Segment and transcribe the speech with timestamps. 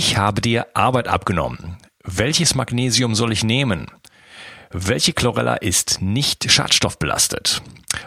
[0.00, 1.76] Ich habe dir Arbeit abgenommen.
[2.04, 3.88] Welches Magnesium soll ich nehmen?
[4.70, 7.62] Welche Chlorella ist nicht schadstoffbelastet?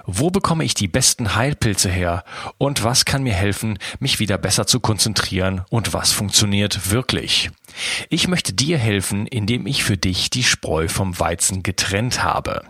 [0.05, 2.23] Wo bekomme ich die besten Heilpilze her?
[2.57, 5.61] Und was kann mir helfen, mich wieder besser zu konzentrieren?
[5.69, 7.51] Und was funktioniert wirklich?
[8.09, 12.63] Ich möchte dir helfen, indem ich für dich die Spreu vom Weizen getrennt habe.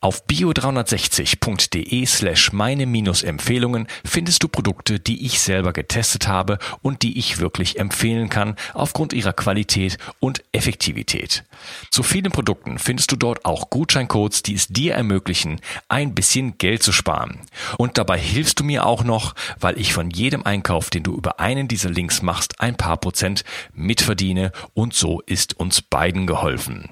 [0.00, 2.86] Auf bio360.de slash meine
[3.22, 8.56] Empfehlungen findest du Produkte, die ich selber getestet habe und die ich wirklich empfehlen kann
[8.74, 11.44] aufgrund ihrer Qualität und Effektivität.
[11.90, 16.84] Zu vielen Produkten findest du dort auch Gutscheincodes, die es dir ermöglichen, ein bisschen Geld
[16.84, 17.40] zu sparen.
[17.78, 21.40] Und dabei hilfst du mir auch noch, weil ich von jedem Einkauf, den du über
[21.40, 23.42] einen dieser Links machst, ein paar Prozent
[23.74, 26.90] mitverdiene und so ist uns beiden geholfen.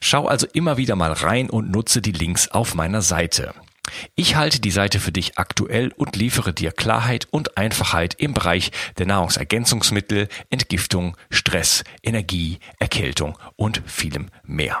[0.00, 3.54] Schau also immer wieder mal rein und nutze die Links auf meiner Seite.
[4.14, 8.72] Ich halte die Seite für dich aktuell und liefere dir Klarheit und Einfachheit im Bereich
[8.98, 14.80] der Nahrungsergänzungsmittel, Entgiftung, Stress, Energie, Erkältung und vielem mehr.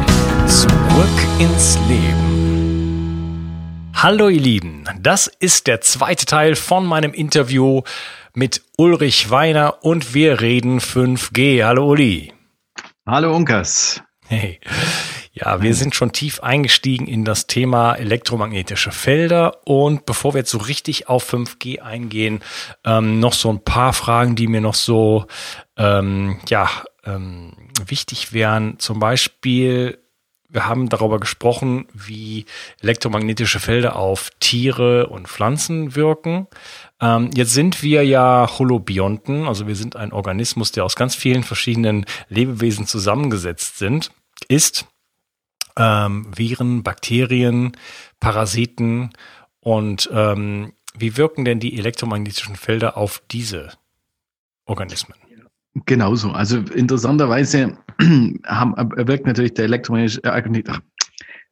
[0.51, 1.07] Zurück
[1.39, 3.39] ins Leben.
[3.93, 7.83] Hallo ihr Lieben, das ist der zweite Teil von meinem Interview
[8.33, 11.63] mit Ulrich Weiner und wir reden 5G.
[11.63, 12.33] Hallo Uli.
[13.05, 14.03] Hallo Unkas.
[14.27, 14.59] Hey.
[15.31, 20.51] Ja, wir sind schon tief eingestiegen in das Thema elektromagnetische Felder und bevor wir jetzt
[20.51, 22.41] so richtig auf 5G eingehen,
[22.83, 25.27] ähm, noch so ein paar Fragen, die mir noch so
[25.77, 26.69] ähm, ja
[27.05, 27.53] ähm,
[27.85, 28.79] wichtig wären.
[28.79, 30.00] Zum Beispiel,
[30.51, 32.45] wir haben darüber gesprochen, wie
[32.81, 36.47] elektromagnetische Felder auf Tiere und Pflanzen wirken.
[36.99, 41.43] Ähm, jetzt sind wir ja Holobionten, also wir sind ein Organismus, der aus ganz vielen
[41.43, 44.11] verschiedenen Lebewesen zusammengesetzt sind,
[44.47, 44.85] ist.
[45.77, 47.77] Ähm, Viren, Bakterien,
[48.19, 49.11] Parasiten
[49.61, 53.71] und ähm, wie wirken denn die elektromagnetischen Felder auf diese
[54.65, 55.15] Organismen?
[55.85, 56.31] Genauso.
[56.31, 57.77] Also interessanterweise
[58.45, 58.75] haben,
[59.07, 60.71] wirkt natürlich der elektromagnetische äh,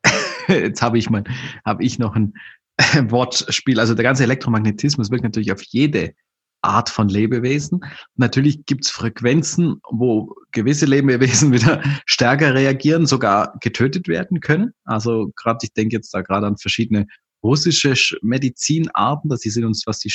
[0.64, 1.24] jetzt habe ich mal,
[1.66, 2.34] habe ich noch ein
[3.10, 3.80] Wortspiel.
[3.80, 6.14] Also der ganze Elektromagnetismus wirkt natürlich auf jede
[6.62, 7.80] Art von Lebewesen.
[8.16, 14.74] Natürlich gibt's Frequenzen, wo gewisse Lebewesen wieder stärker reagieren, sogar getötet werden können.
[14.84, 17.08] Also gerade, ich denke jetzt da gerade an verschiedene
[17.42, 20.14] russische Medizinarten, dass sie sind uns, was die,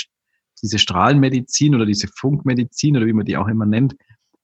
[0.63, 3.97] diese Strahlenmedizin oder diese Funkmedizin oder wie man die auch immer nennt,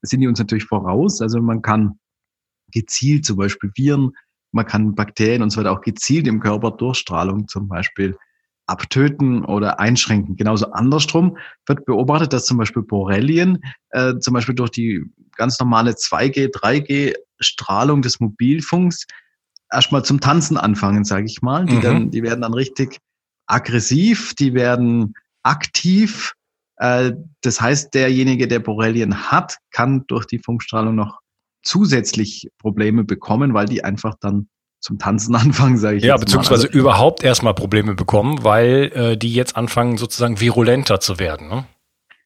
[0.03, 1.21] sind die uns natürlich voraus.
[1.21, 1.99] Also man kann
[2.73, 4.13] gezielt zum Beispiel Viren
[4.53, 8.17] man kann Bakterien und so weiter auch gezielt im Körper durch Strahlung zum Beispiel
[8.67, 10.37] abtöten oder einschränken.
[10.37, 13.59] Genauso andersrum wird beobachtet, dass zum Beispiel Borrelien
[13.91, 15.05] äh, zum Beispiel durch die
[15.37, 19.07] ganz normale 2G, 3G Strahlung des Mobilfunks
[19.73, 21.65] erstmal zum Tanzen anfangen, sage ich mal.
[21.65, 21.81] Die, mhm.
[21.81, 22.99] dann, die werden dann richtig
[23.47, 26.33] aggressiv, die werden aktiv.
[26.77, 27.13] Äh,
[27.43, 31.21] das heißt, derjenige, der Borrelien hat, kann durch die Funkstrahlung noch
[31.63, 34.49] zusätzlich Probleme bekommen, weil die einfach dann
[34.81, 36.05] zum Tanzen anfangen, sage ich.
[36.05, 41.19] Ja, beziehungsweise also, überhaupt erstmal Probleme bekommen, weil äh, die jetzt anfangen, sozusagen virulenter zu
[41.19, 41.49] werden.
[41.49, 41.65] Ne?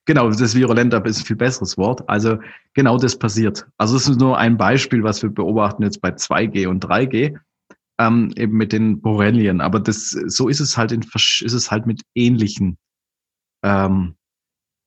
[0.06, 2.08] Genau, das virulenter ist ein viel besseres Wort.
[2.08, 2.38] Also
[2.74, 3.66] genau das passiert.
[3.78, 7.36] Also es ist nur ein Beispiel, was wir beobachten jetzt bei 2G und 3G,
[7.98, 9.60] ähm, eben mit den Borrelien.
[9.60, 12.76] Aber das, so ist es halt in, ist es halt mit ähnlichen
[13.64, 14.14] ähm,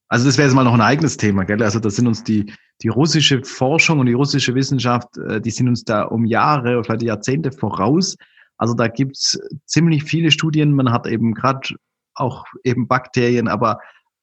[0.07, 1.61] also das wäre jetzt mal noch ein eigenes Thema, gell?
[1.61, 5.67] Also da sind uns die, die russische Forschung und die russische Wissenschaft, äh, die sind
[5.67, 8.15] uns da um Jahre oder vielleicht Jahrzehnte voraus.
[8.57, 10.71] Also da gibt's ziemlich viele Studien.
[10.71, 11.75] Man hat eben gerade
[12.13, 13.79] auch eben Bakterien, aber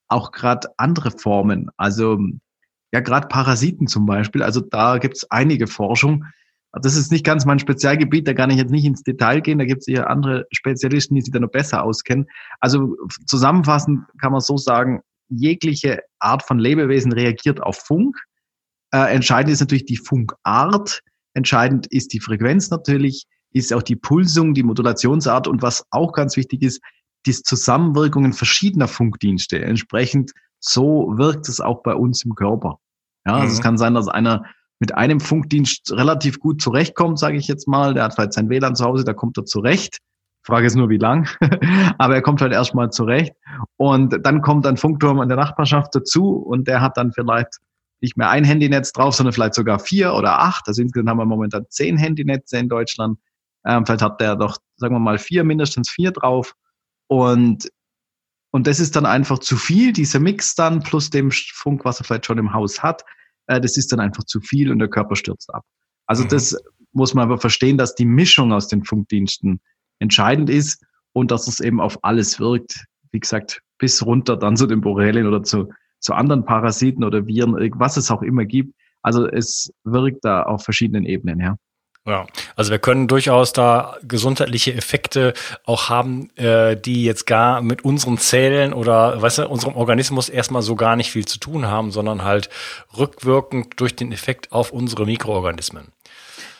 [0.08, 1.70] auch gerade andere Formen.
[1.76, 2.18] Also
[2.92, 4.42] ja, gerade Parasiten zum Beispiel.
[4.42, 6.24] Also da gibt's einige Forschung.
[6.82, 9.58] Das ist nicht ganz mein Spezialgebiet, da kann ich jetzt nicht ins Detail gehen.
[9.58, 12.26] Da gibt's eher andere Spezialisten, die sich da noch besser auskennen.
[12.60, 18.16] Also zusammenfassend kann man so sagen, jegliche Art von Lebewesen reagiert auf Funk.
[18.92, 21.00] Äh, entscheidend ist natürlich die Funkart.
[21.34, 26.36] Entscheidend ist die Frequenz natürlich, ist auch die Pulsung, die Modulationsart und was auch ganz
[26.36, 26.80] wichtig ist,
[27.26, 29.60] die Zusammenwirkungen verschiedener Funkdienste.
[29.62, 32.78] Entsprechend so wirkt es auch bei uns im Körper.
[33.26, 33.52] Ja, also mhm.
[33.52, 34.44] es kann sein, dass einer
[34.84, 37.94] mit einem Funkdienst relativ gut zurechtkommt, sage ich jetzt mal.
[37.94, 39.96] Der hat vielleicht sein WLAN zu Hause, da kommt er zurecht.
[40.42, 41.26] Frage ist nur, wie lang.
[41.96, 43.32] Aber er kommt halt erstmal zurecht.
[43.78, 47.60] Und dann kommt ein Funkturm an der Nachbarschaft dazu und der hat dann vielleicht
[48.02, 50.68] nicht mehr ein Handynetz drauf, sondern vielleicht sogar vier oder acht.
[50.68, 53.18] Also insgesamt haben wir momentan zehn Handynetze in Deutschland.
[53.64, 56.52] Ähm, vielleicht hat der doch, sagen wir mal, vier, mindestens vier drauf.
[57.06, 57.70] Und,
[58.50, 62.04] und das ist dann einfach zu viel, dieser Mix dann plus dem Funk, was er
[62.04, 63.02] vielleicht schon im Haus hat.
[63.46, 65.64] Äh, das ist dann einfach zu viel und der Körper stürzt ab.
[66.06, 66.28] Also mhm.
[66.28, 66.56] das
[66.92, 69.60] muss man aber verstehen, dass die Mischung aus den Funkdiensten
[69.98, 72.84] entscheidend ist und dass es eben auf alles wirkt.
[73.10, 77.54] Wie gesagt, bis runter dann zu den Borrelien oder zu, zu anderen Parasiten oder Viren,
[77.78, 78.74] was es auch immer gibt.
[79.02, 81.56] Also es wirkt da auf verschiedenen Ebenen, ja.
[82.06, 85.32] Ja, also wir können durchaus da gesundheitliche Effekte
[85.64, 90.60] auch haben, äh, die jetzt gar mit unseren Zellen oder weißt du, unserem Organismus erstmal
[90.60, 92.50] so gar nicht viel zu tun haben, sondern halt
[92.96, 95.88] rückwirkend durch den Effekt auf unsere Mikroorganismen.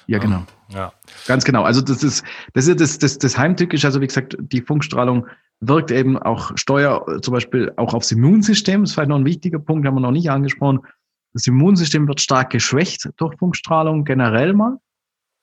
[0.06, 0.44] Ja, genau.
[0.72, 0.92] Ja.
[1.26, 1.62] Ganz genau.
[1.62, 2.24] Also das ist,
[2.54, 3.86] das ist das, das, das Heimtückische.
[3.86, 5.26] Also wie gesagt, die Funkstrahlung
[5.60, 8.80] wirkt eben auch Steuer zum Beispiel auch aufs Immunsystem.
[8.80, 10.80] Das ist vielleicht noch ein wichtiger Punkt, haben wir noch nicht angesprochen.
[11.34, 14.78] Das Immunsystem wird stark geschwächt durch Funkstrahlung generell mal.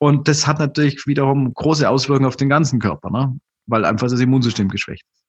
[0.01, 3.37] Und das hat natürlich wiederum große Auswirkungen auf den ganzen Körper, ne?
[3.67, 5.23] weil einfach das Immunsystem geschwächt ist.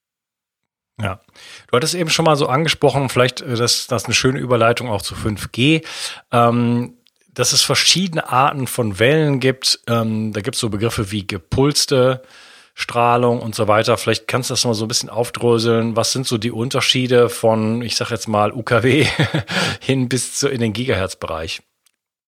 [0.99, 1.21] Ja,
[1.67, 4.89] du hattest eben schon mal so angesprochen, vielleicht äh, das, das ist eine schöne Überleitung
[4.89, 5.85] auch zu 5G.
[6.31, 6.97] Ähm,
[7.35, 9.79] dass es verschiedene Arten von Wellen gibt.
[9.87, 12.23] Ähm, da gibt es so Begriffe wie gepulste
[12.73, 13.97] Strahlung und so weiter.
[13.97, 15.95] Vielleicht kannst du das mal so ein bisschen aufdröseln.
[15.95, 19.05] Was sind so die Unterschiede von, ich sag jetzt mal, UKW
[19.81, 21.61] hin bis zu in den Gigahertz-Bereich?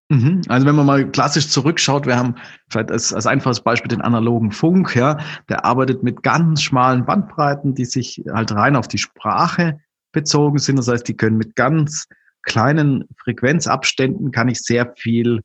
[0.09, 0.41] Mhm.
[0.47, 2.35] Also wenn man mal klassisch zurückschaut, wir haben
[2.69, 5.17] vielleicht als, als einfaches Beispiel den analogen Funk, ja,
[5.49, 9.79] der arbeitet mit ganz schmalen Bandbreiten, die sich halt rein auf die Sprache
[10.11, 10.77] bezogen sind.
[10.77, 12.05] Das heißt, die können mit ganz
[12.43, 15.41] kleinen Frequenzabständen kann ich sehr viel,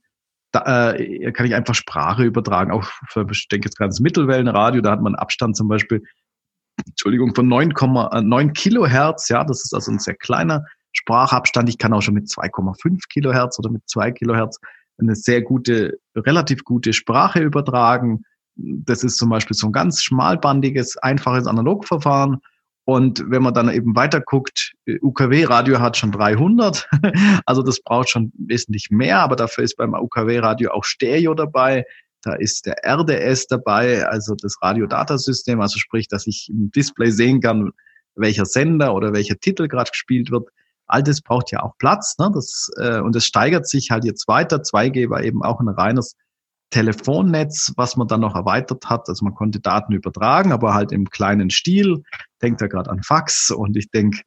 [0.53, 2.71] da, äh, kann ich einfach Sprache übertragen.
[2.71, 6.03] Auch für, ich denke jetzt gerade ans Mittelwellenradio, da hat man Abstand zum Beispiel,
[6.87, 9.31] Entschuldigung, von 9,9 Kilohertz.
[9.31, 11.69] Ja, das ist also ein sehr kleiner Sprachabstand.
[11.69, 14.59] Ich kann auch schon mit 2,5 Kilohertz oder mit 2 Kilohertz
[14.99, 18.25] eine sehr gute, relativ gute Sprache übertragen.
[18.57, 22.39] Das ist zum Beispiel so ein ganz schmalbandiges, einfaches Analogverfahren.
[22.85, 26.89] Und wenn man dann eben weiter guckt, äh, UKW-Radio hat schon 300,
[27.47, 31.85] also das braucht schon wesentlich mehr, aber dafür ist beim UKW-Radio auch Stereo dabei.
[32.23, 37.41] Da ist der RDS dabei, also das Radiodatasystem, also sprich, dass ich im Display sehen
[37.41, 37.71] kann,
[38.15, 40.49] welcher Sender oder welcher Titel gerade gespielt wird.
[40.91, 42.31] All das braucht ja auch Platz, ne?
[42.33, 44.63] Das, äh, und es steigert sich halt jetzt weiter.
[44.63, 46.17] 2G war eben auch ein reines
[46.71, 49.09] Telefonnetz, was man dann noch erweitert hat.
[49.09, 52.03] Also man konnte Daten übertragen, aber halt im kleinen Stil.
[52.43, 54.23] Denkt da gerade an Fax und ich denke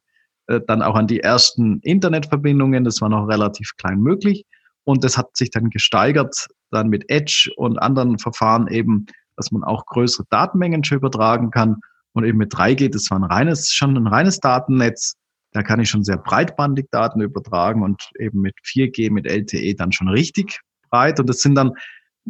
[0.46, 2.84] äh, dann auch an die ersten Internetverbindungen.
[2.84, 4.44] Das war noch relativ klein möglich.
[4.84, 9.06] Und das hat sich dann gesteigert, dann mit Edge und anderen Verfahren eben,
[9.36, 11.80] dass man auch größere Datenmengen schon übertragen kann.
[12.12, 15.16] Und eben mit 3G, das war ein reines, schon ein reines Datennetz.
[15.54, 19.92] Da kann ich schon sehr breitbandig Daten übertragen und eben mit 4G, mit LTE dann
[19.92, 20.60] schon richtig
[20.90, 21.18] breit.
[21.18, 21.72] Und das sind dann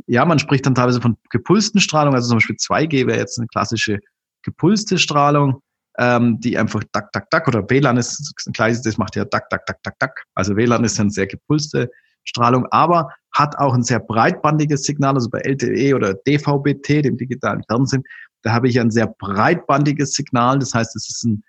[0.06, 3.46] ja, man spricht dann teilweise von gepulsten Strahlung, also zum Beispiel 2G wäre jetzt eine
[3.48, 4.00] klassische
[4.42, 5.60] gepulste Strahlung,
[5.98, 9.64] ähm, die einfach tak, tak, tak oder WLAN ist gleich, das macht ja tak, tak,
[9.66, 10.24] tak, tak, tak.
[10.34, 11.90] Also WLAN ist eine sehr gepulste
[12.24, 17.62] Strahlung, aber hat auch ein sehr breitbandiges Signal, also bei LTE oder DVB-T, dem digitalen
[17.64, 18.02] Fernsehen,
[18.42, 21.42] da habe ich ein sehr breitbandiges Signal, das heißt, es ist ein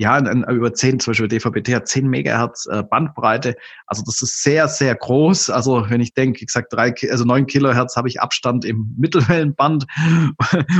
[0.00, 0.18] ja,
[0.50, 3.54] über 10, zum Beispiel DVB-T hat 10 Megahertz äh, Bandbreite.
[3.86, 5.50] Also das ist sehr, sehr groß.
[5.50, 9.84] Also wenn ich denke, ich sag drei, also 9 Kilohertz habe ich Abstand im Mittelwellenband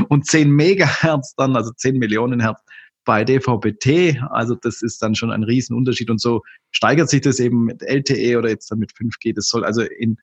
[0.08, 2.60] und 10 Megahertz dann, also 10 Millionen Hertz
[3.04, 4.22] bei DVB-T.
[4.30, 6.08] Also das ist dann schon ein Riesenunterschied.
[6.08, 9.34] Und so steigert sich das eben mit LTE oder jetzt dann mit 5G.
[9.34, 10.16] Das soll also in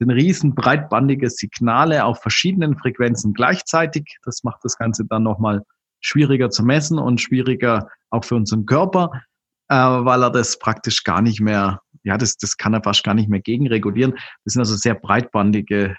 [0.00, 4.18] den riesen breitbandige Signale auf verschiedenen Frequenzen gleichzeitig.
[4.24, 5.64] Das macht das Ganze dann nochmal
[6.04, 9.10] schwieriger zu messen und schwieriger auch für unseren Körper,
[9.68, 13.14] äh, weil er das praktisch gar nicht mehr, ja, das, das kann er fast gar
[13.14, 14.12] nicht mehr gegenregulieren.
[14.44, 15.96] Das sind also sehr breitbandige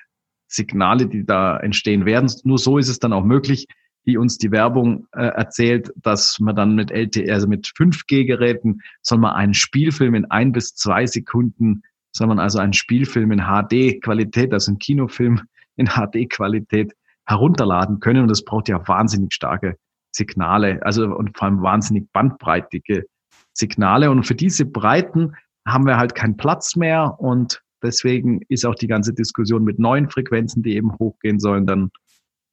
[0.47, 2.31] Signale, die da entstehen werden.
[2.43, 3.65] Nur so ist es dann auch möglich,
[4.03, 9.17] wie uns die Werbung äh, erzählt, dass man dann mit LTE, also mit 5G-Geräten, soll
[9.17, 11.81] man einen Spielfilm in ein bis zwei Sekunden,
[12.11, 15.41] soll man also einen Spielfilm in HD-Qualität, also einen Kinofilm
[15.75, 16.93] in HD-Qualität
[17.25, 18.21] herunterladen können.
[18.21, 19.77] Und das braucht ja wahnsinnig starke
[20.15, 23.05] Signale, also und vor allem wahnsinnig bandbreitige
[23.53, 24.09] Signale.
[24.09, 25.35] Und für diese Breiten
[25.67, 30.09] haben wir halt keinen Platz mehr und deswegen ist auch die ganze Diskussion mit neuen
[30.09, 31.91] Frequenzen, die eben hochgehen sollen, dann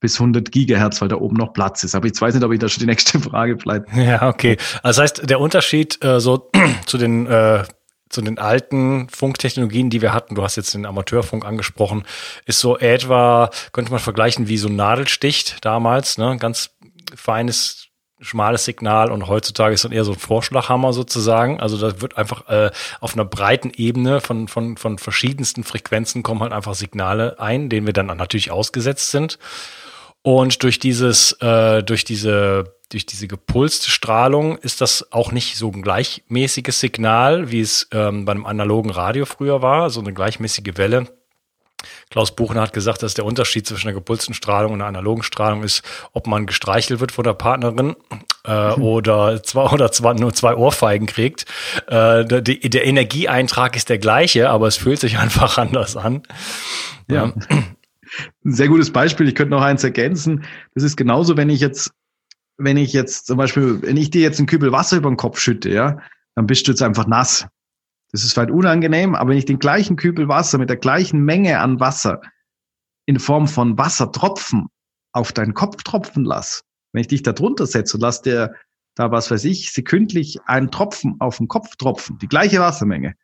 [0.00, 1.94] bis 100 Gigahertz, weil da oben noch Platz ist.
[1.94, 3.86] Aber ich weiß nicht, ob ich da schon die nächste Frage bleibe.
[3.94, 4.56] Ja, okay.
[4.82, 6.50] Also das heißt, der Unterschied äh, so
[6.86, 7.64] zu den äh,
[8.12, 12.04] zu den alten Funktechnologien, die wir hatten, du hast jetzt den Amateurfunk angesprochen,
[12.44, 16.36] ist so etwa, könnte man vergleichen wie so ein Nadelsticht damals, ne?
[16.38, 16.70] Ganz
[17.14, 17.88] feines
[18.20, 21.60] schmales Signal und heutzutage ist dann eher so ein Vorschlaghammer sozusagen.
[21.60, 26.40] Also da wird einfach äh, auf einer breiten Ebene von, von, von verschiedensten Frequenzen kommen
[26.40, 29.38] halt einfach Signale ein, denen wir dann natürlich ausgesetzt sind.
[30.22, 35.70] Und durch dieses, äh, durch diese durch diese gepulste Strahlung ist das auch nicht so
[35.70, 40.76] ein gleichmäßiges Signal, wie es ähm, bei einem analogen Radio früher war, so eine gleichmäßige
[40.76, 41.06] Welle.
[42.10, 45.62] Klaus Buchner hat gesagt, dass der Unterschied zwischen der gepulsten Strahlung und der analogen Strahlung
[45.62, 47.96] ist, ob man gestreichelt wird von der Partnerin
[48.46, 48.82] äh, mhm.
[48.82, 51.46] oder zwei oder zwei, nur zwei Ohrfeigen kriegt.
[51.86, 56.22] Äh, der, der Energieeintrag ist der gleiche, aber es fühlt sich einfach anders an.
[57.08, 57.32] Ja.
[58.44, 59.28] Ein sehr gutes Beispiel.
[59.28, 60.44] Ich könnte noch eins ergänzen.
[60.74, 61.92] Das ist genauso, wenn ich jetzt
[62.58, 65.38] wenn ich jetzt zum Beispiel, wenn ich dir jetzt einen Kübel Wasser über den Kopf
[65.38, 65.98] schütte, ja,
[66.34, 67.46] dann bist du jetzt einfach nass.
[68.12, 71.58] Das ist vielleicht unangenehm, aber wenn ich den gleichen Kübel Wasser mit der gleichen Menge
[71.60, 72.20] an Wasser
[73.06, 74.68] in Form von Wassertropfen
[75.12, 78.54] auf deinen Kopf tropfen lasse, wenn ich dich da drunter setze und lass dir
[78.94, 83.14] da, was weiß ich, sekündlich einen Tropfen auf den Kopf tropfen, die gleiche Wassermenge,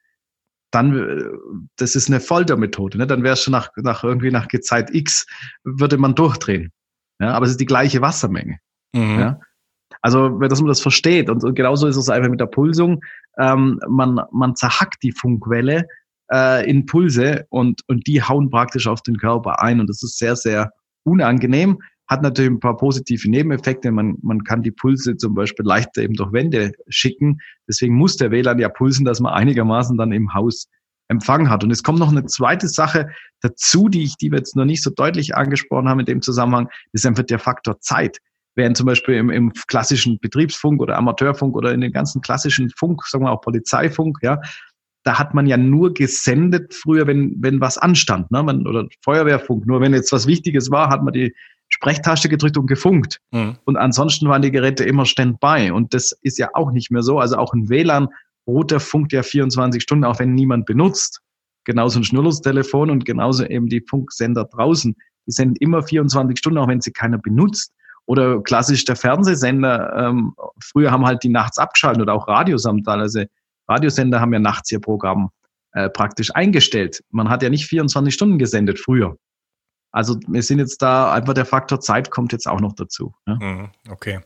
[0.71, 1.39] dann,
[1.77, 3.07] das ist eine Foltermethode, ne?
[3.07, 5.27] dann wärst du nach, nach irgendwie nach Zeit X,
[5.65, 6.73] würde man durchdrehen.
[7.21, 8.59] Ja, aber es ist die gleiche Wassermenge.
[8.95, 9.19] Mhm.
[9.19, 9.41] Ja?
[10.03, 11.29] Also, dass man das versteht.
[11.31, 13.01] Und, genauso ist es einfach mit der Pulsung.
[13.39, 15.87] Ähm, man, man zerhackt die Funkwelle
[16.33, 19.81] äh, in Pulse und, und die hauen praktisch auf den Körper ein.
[19.81, 20.73] Und das ist sehr, sehr
[21.05, 21.79] unangenehm.
[22.09, 23.91] Hat natürlich ein paar positive Nebeneffekte.
[23.91, 27.39] Man, man kann die Pulse zum Beispiel leichter eben durch Wände schicken.
[27.69, 30.69] Deswegen muss der WLAN ja pulsen, dass man einigermaßen dann im Haus
[31.09, 31.65] Empfang hat.
[31.65, 33.09] Und es kommt noch eine zweite Sache
[33.41, 36.69] dazu, die ich, die wir jetzt noch nicht so deutlich angesprochen haben in dem Zusammenhang,
[36.93, 38.19] ist einfach der Faktor Zeit
[38.59, 43.07] während zum Beispiel im, im klassischen Betriebsfunk oder Amateurfunk oder in den ganzen klassischen Funk,
[43.07, 44.41] sagen wir auch Polizeifunk, ja,
[45.05, 48.43] da hat man ja nur gesendet früher, wenn, wenn was anstand, ne?
[48.43, 49.67] Man, oder Feuerwehrfunk.
[49.67, 51.35] Nur wenn jetzt was Wichtiges war, hat man die
[51.69, 53.21] Sprechtaste gedrückt und gefunkt.
[53.31, 53.57] Mhm.
[53.65, 55.71] Und ansonsten waren die Geräte immer standby.
[55.71, 57.19] Und das ist ja auch nicht mehr so.
[57.21, 61.21] Also auch ein WLAN-Router funkt ja 24 Stunden, auch wenn niemand benutzt.
[61.65, 64.97] Genauso ein Schnurlustelefon und genauso eben die Funksender draußen.
[65.27, 67.73] Die senden immer 24 Stunden, auch wenn sie keiner benutzt.
[68.09, 73.01] Oder klassisch der Fernsehsender, ähm, früher haben halt die nachts abgeschaltet oder auch Radiosamtal.
[73.01, 73.25] Also
[73.69, 75.29] Radiosender haben ja nachts ihr Programm
[75.73, 77.03] äh, praktisch eingestellt.
[77.11, 79.19] Man hat ja nicht 24 Stunden gesendet früher.
[79.99, 83.13] Also wir sind jetzt da, einfach der Faktor Zeit kommt jetzt auch noch dazu.
[83.27, 83.69] Ne?
[83.91, 84.21] Okay.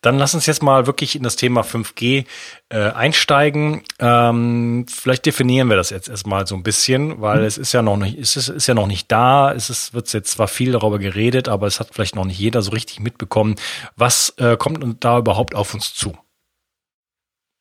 [0.00, 2.24] Dann lass uns jetzt mal wirklich in das Thema 5G
[2.68, 3.82] äh, einsteigen.
[3.98, 7.46] Ähm, vielleicht definieren wir das jetzt erstmal so ein bisschen, weil mhm.
[7.46, 9.52] es ist ja noch nicht, es ist, ist ja noch nicht da.
[9.52, 12.62] Es ist, wird jetzt zwar viel darüber geredet, aber es hat vielleicht noch nicht jeder
[12.62, 13.56] so richtig mitbekommen.
[13.96, 16.16] Was äh, kommt da überhaupt auf uns zu?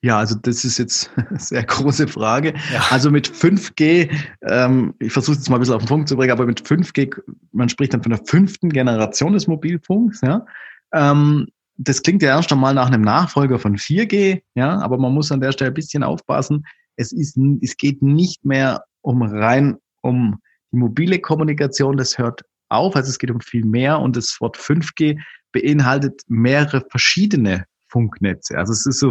[0.08, 2.54] Ja, also das ist jetzt eine sehr große Frage.
[2.72, 2.88] Ja.
[2.92, 4.10] Also mit 5G,
[4.44, 6.62] ähm, ich versuche es jetzt mal ein bisschen auf den Punkt zu bringen, aber mit
[6.62, 7.14] 5G,
[7.52, 10.46] man spricht dann von der fünften Generation des Mobilfunks, ja.
[10.94, 15.30] Ähm, das klingt ja erst einmal nach einem Nachfolger von 4G, ja, aber man muss
[15.30, 16.66] an der Stelle ein bisschen aufpassen.
[16.96, 20.40] Es ist, es geht nicht mehr um rein um
[20.72, 24.56] die mobile Kommunikation, das hört auf, also es geht um viel mehr und das Wort
[24.56, 25.20] 5G
[25.52, 28.58] beinhaltet mehrere verschiedene Funknetze.
[28.58, 29.10] Also es ist so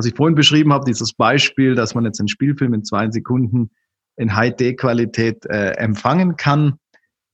[0.00, 3.70] was ich vorhin beschrieben habe, dieses Beispiel, dass man jetzt einen Spielfilm in zwei Sekunden
[4.16, 6.78] in High-D-Qualität äh, empfangen kann.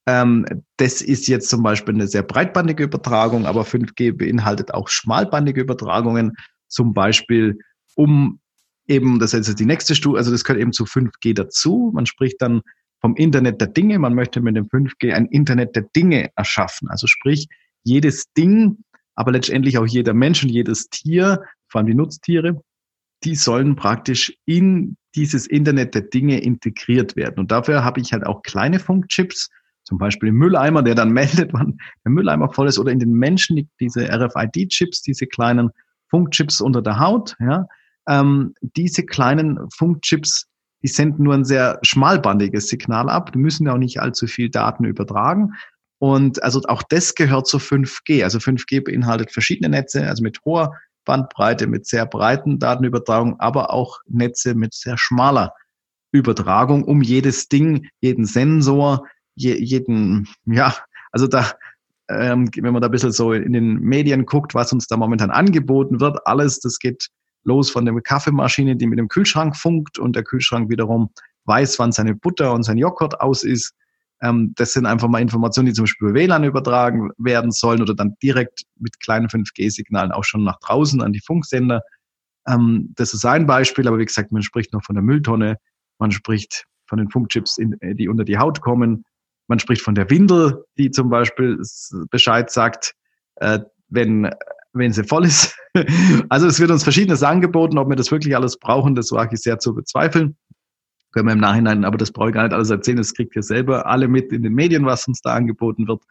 [0.08, 0.44] Ähm,
[0.76, 6.32] das ist jetzt zum Beispiel eine sehr breitbandige Übertragung, aber 5G beinhaltet auch schmalbandige Übertragungen,
[6.66, 7.60] zum Beispiel
[7.94, 8.40] um
[8.88, 11.92] eben, das ist jetzt die nächste Stufe, also das gehört eben zu 5G dazu.
[11.94, 12.62] Man spricht dann
[13.00, 14.00] vom Internet der Dinge.
[14.00, 16.88] Man möchte mit dem 5G ein Internet der Dinge erschaffen.
[16.88, 17.46] Also sprich,
[17.84, 18.78] jedes Ding,
[19.14, 22.60] aber letztendlich auch jeder Mensch und jedes Tier vor allem die Nutztiere,
[23.24, 27.40] die sollen praktisch in dieses Internet der Dinge integriert werden.
[27.40, 29.48] Und dafür habe ich halt auch kleine Funkchips,
[29.84, 33.12] zum Beispiel im Mülleimer, der dann meldet, wann der Mülleimer voll ist, oder in den
[33.12, 35.70] Menschen diese RFID-Chips, diese kleinen
[36.10, 37.36] Funkchips unter der Haut.
[37.40, 37.66] Ja.
[38.08, 40.46] Ähm, diese kleinen Funkchips,
[40.82, 43.32] die senden nur ein sehr schmalbandiges Signal ab.
[43.32, 45.54] Die müssen ja auch nicht allzu viel Daten übertragen.
[45.98, 48.22] Und also auch das gehört zu 5G.
[48.22, 54.00] Also 5G beinhaltet verschiedene Netze, also mit hoher Bandbreite mit sehr breiten Datenübertragung, aber auch
[54.06, 55.54] Netze mit sehr schmaler
[56.12, 60.76] Übertragung, um jedes Ding, jeden Sensor, je, jeden, ja,
[61.12, 61.52] also da,
[62.08, 65.30] ähm, wenn man da ein bisschen so in den Medien guckt, was uns da momentan
[65.30, 67.08] angeboten wird, alles, das geht
[67.44, 71.10] los von der Kaffeemaschine, die mit dem Kühlschrank funkt und der Kühlschrank wiederum
[71.44, 73.72] weiß, wann seine Butter und sein Joghurt aus ist
[74.22, 77.94] ähm, das sind einfach mal Informationen, die zum Beispiel über WLAN übertragen werden sollen oder
[77.94, 81.82] dann direkt mit kleinen 5G-Signalen auch schon nach draußen an die Funksender
[82.48, 85.56] Ähm, das ist ein Beispiel, aber wie gesagt, man spricht noch von der Mülltonne,
[85.98, 89.04] man spricht von den Funkchips, in, äh, die unter die Haut kommen,
[89.48, 91.60] man spricht von der Windel, die zum Beispiel
[92.10, 92.94] Bescheid sagt,
[93.36, 94.30] äh, wenn,
[94.72, 95.56] wenn sie voll ist.
[96.28, 99.42] also es wird uns verschiedenes angeboten, ob wir das wirklich alles brauchen, das wage ich
[99.42, 100.36] sehr zu bezweifeln.
[101.16, 103.42] Können wir im Nachhinein, aber das brauche ich gar nicht alles erzählen, das kriegt ihr
[103.42, 106.02] selber alle mit in den Medien, was uns da angeboten wird.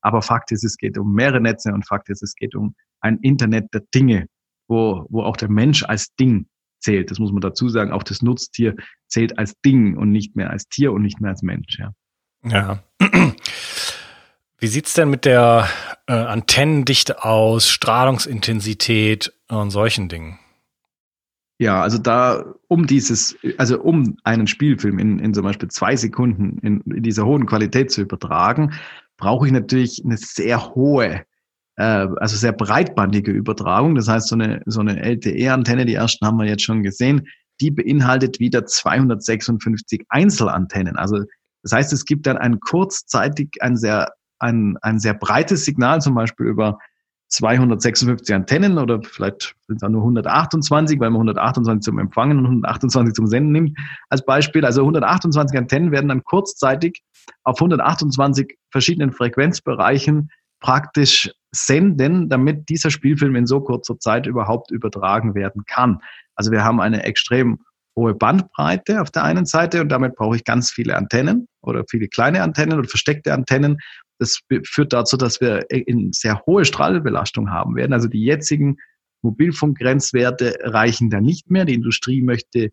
[0.00, 3.18] Aber Fakt ist, es geht um mehrere Netze und Fakt ist, es geht um ein
[3.18, 4.26] Internet der Dinge,
[4.66, 6.48] wo, wo auch der Mensch als Ding
[6.80, 7.12] zählt.
[7.12, 7.92] Das muss man dazu sagen.
[7.92, 8.74] Auch das Nutztier
[9.06, 11.78] zählt als Ding und nicht mehr als Tier und nicht mehr als Mensch.
[11.78, 11.92] Ja.
[12.42, 12.82] ja.
[14.58, 15.68] Wie sieht's denn mit der
[16.08, 20.40] äh, Antennendichte aus, Strahlungsintensität und solchen Dingen?
[21.60, 26.58] Ja, also da um dieses, also um einen Spielfilm in, in zum Beispiel zwei Sekunden
[26.58, 28.74] in, in dieser hohen Qualität zu übertragen,
[29.16, 31.24] brauche ich natürlich eine sehr hohe,
[31.76, 31.82] äh,
[32.16, 33.96] also sehr breitbandige Übertragung.
[33.96, 37.26] Das heißt, so eine, so eine LTE-Antenne, die ersten haben wir jetzt schon gesehen,
[37.60, 40.96] die beinhaltet wieder 256 Einzelantennen.
[40.96, 41.24] Also
[41.64, 46.14] das heißt, es gibt dann ein kurzzeitig ein sehr, ein, ein sehr breites Signal, zum
[46.14, 46.78] Beispiel über
[47.28, 52.44] 256 Antennen oder vielleicht sind es auch nur 128, weil man 128 zum Empfangen und
[52.46, 54.64] 128 zum Senden nimmt als Beispiel.
[54.64, 57.02] Also 128 Antennen werden dann kurzzeitig
[57.44, 60.30] auf 128 verschiedenen Frequenzbereichen
[60.60, 66.00] praktisch senden, damit dieser Spielfilm in so kurzer Zeit überhaupt übertragen werden kann.
[66.34, 67.58] Also wir haben eine extrem
[67.96, 72.08] hohe Bandbreite auf der einen Seite und damit brauche ich ganz viele Antennen oder viele
[72.08, 73.78] kleine Antennen oder versteckte Antennen,
[74.18, 77.92] das führt dazu, dass wir in sehr hohe Strahlbelastung haben werden.
[77.92, 78.78] Also die jetzigen
[79.22, 81.64] Mobilfunkgrenzwerte reichen da nicht mehr.
[81.64, 82.70] Die Industrie möchte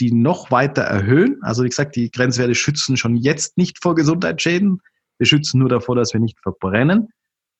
[0.00, 1.38] die noch weiter erhöhen.
[1.42, 4.80] Also wie gesagt, die Grenzwerte schützen schon jetzt nicht vor Gesundheitsschäden.
[5.18, 7.08] Wir schützen nur davor, dass wir nicht verbrennen.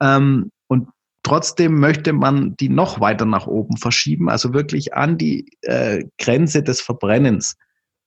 [0.00, 0.88] Ähm, und
[1.22, 6.62] trotzdem möchte man die noch weiter nach oben verschieben, also wirklich an die äh, Grenze
[6.62, 7.56] des Verbrennens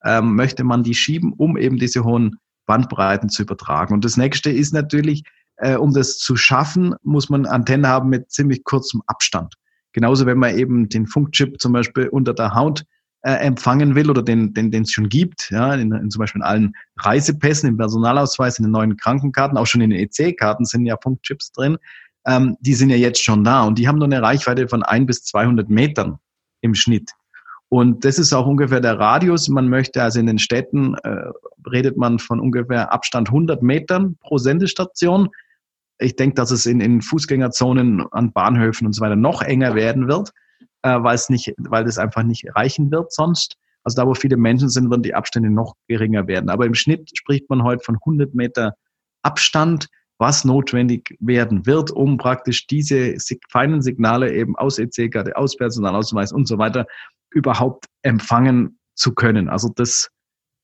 [0.04, 3.94] ähm, möchte man die schieben, um eben diese hohen Bandbreiten zu übertragen.
[3.94, 5.24] Und das nächste ist natürlich,
[5.58, 9.56] äh, um das zu schaffen, muss man Antennen haben mit ziemlich kurzem Abstand.
[9.94, 12.84] Genauso, wenn man eben den Funkchip zum Beispiel unter der Haut
[13.24, 16.40] äh, empfangen will oder den den den es schon gibt, ja, in, in, zum Beispiel
[16.40, 20.86] in allen Reisepässen, im Personalausweis, in den neuen Krankenkarten, auch schon in den EC-Karten sind
[20.86, 21.78] ja Funkchips drin.
[22.26, 25.06] Ähm, die sind ja jetzt schon da und die haben nur eine Reichweite von ein
[25.06, 26.20] bis 200 Metern
[26.62, 27.12] im Schnitt.
[27.74, 29.48] Und das ist auch ungefähr der Radius.
[29.48, 31.32] Man möchte also in den Städten, äh,
[31.72, 35.30] redet man von ungefähr Abstand 100 Metern pro Sendestation.
[35.98, 40.10] Ich denke, dass es in, in Fußgängerzonen an Bahnhöfen und so weiter noch enger werden
[40.10, 40.34] wird,
[40.82, 43.56] äh, weil es nicht, weil das einfach nicht reichen wird sonst.
[43.86, 46.50] Also da, wo viele Menschen sind, werden die Abstände noch geringer werden.
[46.50, 48.74] Aber im Schnitt spricht man heute von 100 Meter
[49.24, 49.88] Abstand,
[50.22, 53.16] was notwendig werden wird, um praktisch diese
[53.50, 56.86] feinen Signale eben aus EC-Karte, aus Personalausweis und so weiter
[57.32, 59.50] überhaupt empfangen zu können.
[59.50, 60.10] Also das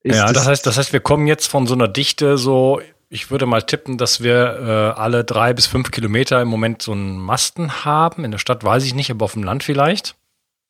[0.04, 0.16] ist.
[0.16, 3.48] Ja, das heißt, das heißt, wir kommen jetzt von so einer Dichte so, ich würde
[3.48, 7.84] mal tippen, dass wir äh, alle drei bis fünf Kilometer im Moment so einen Masten
[7.84, 8.24] haben.
[8.26, 10.16] In der Stadt weiß ich nicht, aber auf dem Land vielleicht.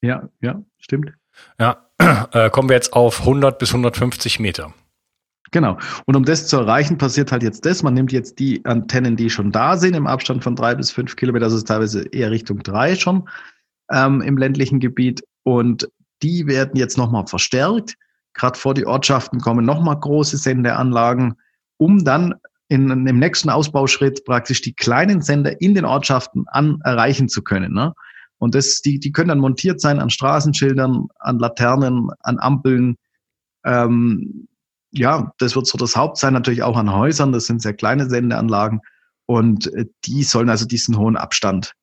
[0.02, 1.12] Ja, ja, stimmt.
[1.60, 1.90] Ja,
[2.32, 4.74] äh, kommen wir jetzt auf 100 bis 150 Meter.
[5.52, 5.78] Genau.
[6.06, 7.84] Und um das zu erreichen, passiert halt jetzt das.
[7.84, 11.16] Man nimmt jetzt die Antennen, die schon da sind, im Abstand von drei bis fünf
[11.16, 13.28] Kilometer, ist teilweise eher Richtung drei schon
[13.92, 15.88] ähm, im ländlichen Gebiet und
[16.22, 17.96] die werden jetzt nochmal verstärkt.
[18.34, 21.36] Gerade vor die Ortschaften kommen nochmal große Sendeanlagen,
[21.78, 22.36] um dann
[22.70, 27.42] in, in dem nächsten Ausbauschritt praktisch die kleinen Sender in den Ortschaften an erreichen zu
[27.42, 27.74] können.
[27.74, 27.94] Ne?
[28.40, 32.98] Und das, die, die können dann montiert sein an Straßenschildern, an Laternen, an Ampeln.
[33.64, 34.48] Ähm,
[34.98, 37.32] ja, das wird so das Haupt sein, natürlich auch an Häusern.
[37.32, 38.82] Das sind sehr kleine Sendeanlagen.
[39.26, 41.74] Und äh, die sollen also diesen hohen Abstand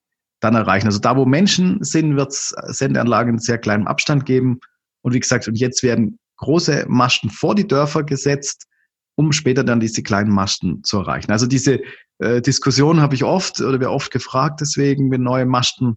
[0.40, 0.86] dann erreichen.
[0.86, 4.60] Also da, wo Menschen sind, wird es Sendeanlagen in sehr kleinem Abstand geben.
[5.02, 8.66] Und wie gesagt, und jetzt werden große Masten vor die Dörfer gesetzt,
[9.16, 11.30] um später dann diese kleinen Masten zu erreichen.
[11.30, 11.80] Also diese
[12.18, 15.96] äh, Diskussion habe ich oft oder wir oft gefragt, deswegen, wenn neue Masten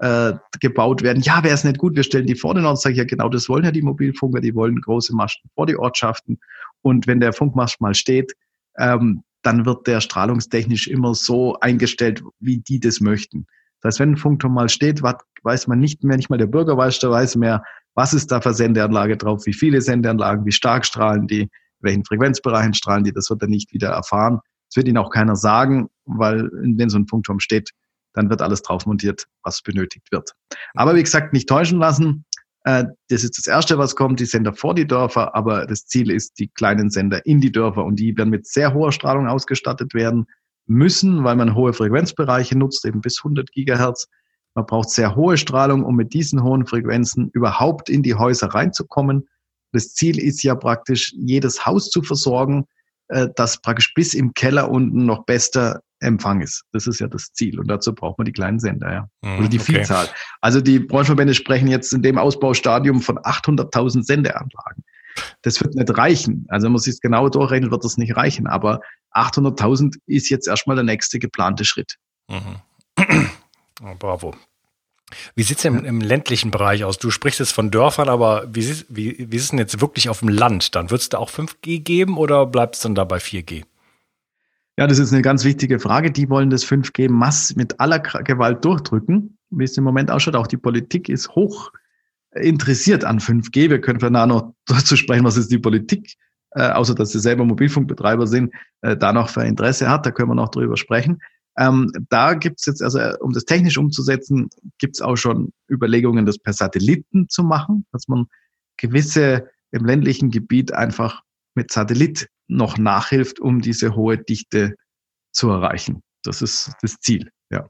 [0.00, 1.22] äh, gebaut werden.
[1.22, 3.28] Ja, wäre es nicht gut, wir stellen die vor den Ort, sage ich ja, genau
[3.28, 6.38] das wollen ja die Mobilfunker, die wollen große Masten vor die Ortschaften.
[6.82, 8.34] Und wenn der Funkmast mal steht,
[8.78, 13.46] ähm, dann wird der strahlungstechnisch immer so eingestellt, wie die das möchten.
[13.80, 16.76] Das heißt, wenn ein Funkturm mal steht, weiß man nicht mehr, nicht mal der Bürger
[16.76, 17.62] weiß, der weiß mehr,
[17.94, 21.48] was ist da für Sendeanlage drauf, wie viele Sendeanlagen, wie stark strahlen die,
[21.80, 24.40] welchen Frequenzbereichen strahlen die, das wird er nicht wieder erfahren.
[24.68, 27.70] Das wird ihnen auch keiner sagen, weil wenn so ein Funkturm steht,
[28.14, 30.32] dann wird alles drauf montiert, was benötigt wird.
[30.74, 32.24] Aber wie gesagt, nicht täuschen lassen.
[32.64, 36.10] Äh, das ist das Erste, was kommt, die Sender vor die Dörfer, aber das Ziel
[36.10, 39.94] ist, die kleinen Sender in die Dörfer und die werden mit sehr hoher Strahlung ausgestattet
[39.94, 40.26] werden
[40.66, 44.08] müssen, weil man hohe Frequenzbereiche nutzt, eben bis 100 Gigahertz.
[44.54, 49.28] Man braucht sehr hohe Strahlung, um mit diesen hohen Frequenzen überhaupt in die Häuser reinzukommen.
[49.72, 52.66] Das Ziel ist ja praktisch, jedes Haus zu versorgen,
[53.08, 56.64] äh, das praktisch bis im Keller unten noch bester Empfang ist.
[56.72, 57.58] Das ist ja das Ziel.
[57.58, 59.08] Und dazu braucht man die kleinen Sender, ja.
[59.22, 59.74] Mhm, Oder die okay.
[59.74, 60.08] Vielzahl.
[60.40, 64.84] Also die Branchenverbände sprechen jetzt in dem Ausbaustadium von 800.000 Sendeanlagen.
[65.42, 66.46] Das wird nicht reichen.
[66.48, 68.46] Also wenn man sich genau durchrechnet, wird das nicht reichen.
[68.46, 68.80] Aber
[69.12, 71.96] 800.000 ist jetzt erstmal der nächste geplante Schritt.
[72.28, 72.60] Mhm.
[73.80, 74.34] Oh, bravo.
[75.34, 76.98] Wie sieht es denn im, ländlichen Bereich aus?
[76.98, 80.18] Du sprichst jetzt von Dörfern, aber wie, wie, wie ist es denn jetzt wirklich auf
[80.18, 80.74] dem Land?
[80.74, 83.64] Dann wird es da auch 5G geben oder bleibt es dann da bei 4G?
[84.78, 86.12] Ja, das ist eine ganz wichtige Frage.
[86.12, 90.36] Die wollen das 5G mass mit aller Gewalt durchdrücken, wie es im Moment ausschaut.
[90.36, 91.72] Auch die Politik ist hoch
[92.32, 93.70] interessiert an 5G.
[93.70, 96.14] Wir können vielleicht noch dazu sprechen, was ist die Politik,
[96.52, 100.06] äh, außer dass sie selber Mobilfunkbetreiber sind, äh, da noch für Interesse hat.
[100.06, 101.18] Da können wir noch drüber sprechen.
[101.58, 106.52] Ähm, da gibt's jetzt, also um das technisch umzusetzen, gibt's auch schon Überlegungen, das per
[106.52, 108.26] Satelliten zu machen, dass man
[108.76, 111.24] gewisse im ländlichen Gebiet einfach
[111.58, 114.76] mit Satellit noch nachhilft, um diese hohe Dichte
[115.32, 116.02] zu erreichen.
[116.22, 117.68] Das ist das Ziel, ja.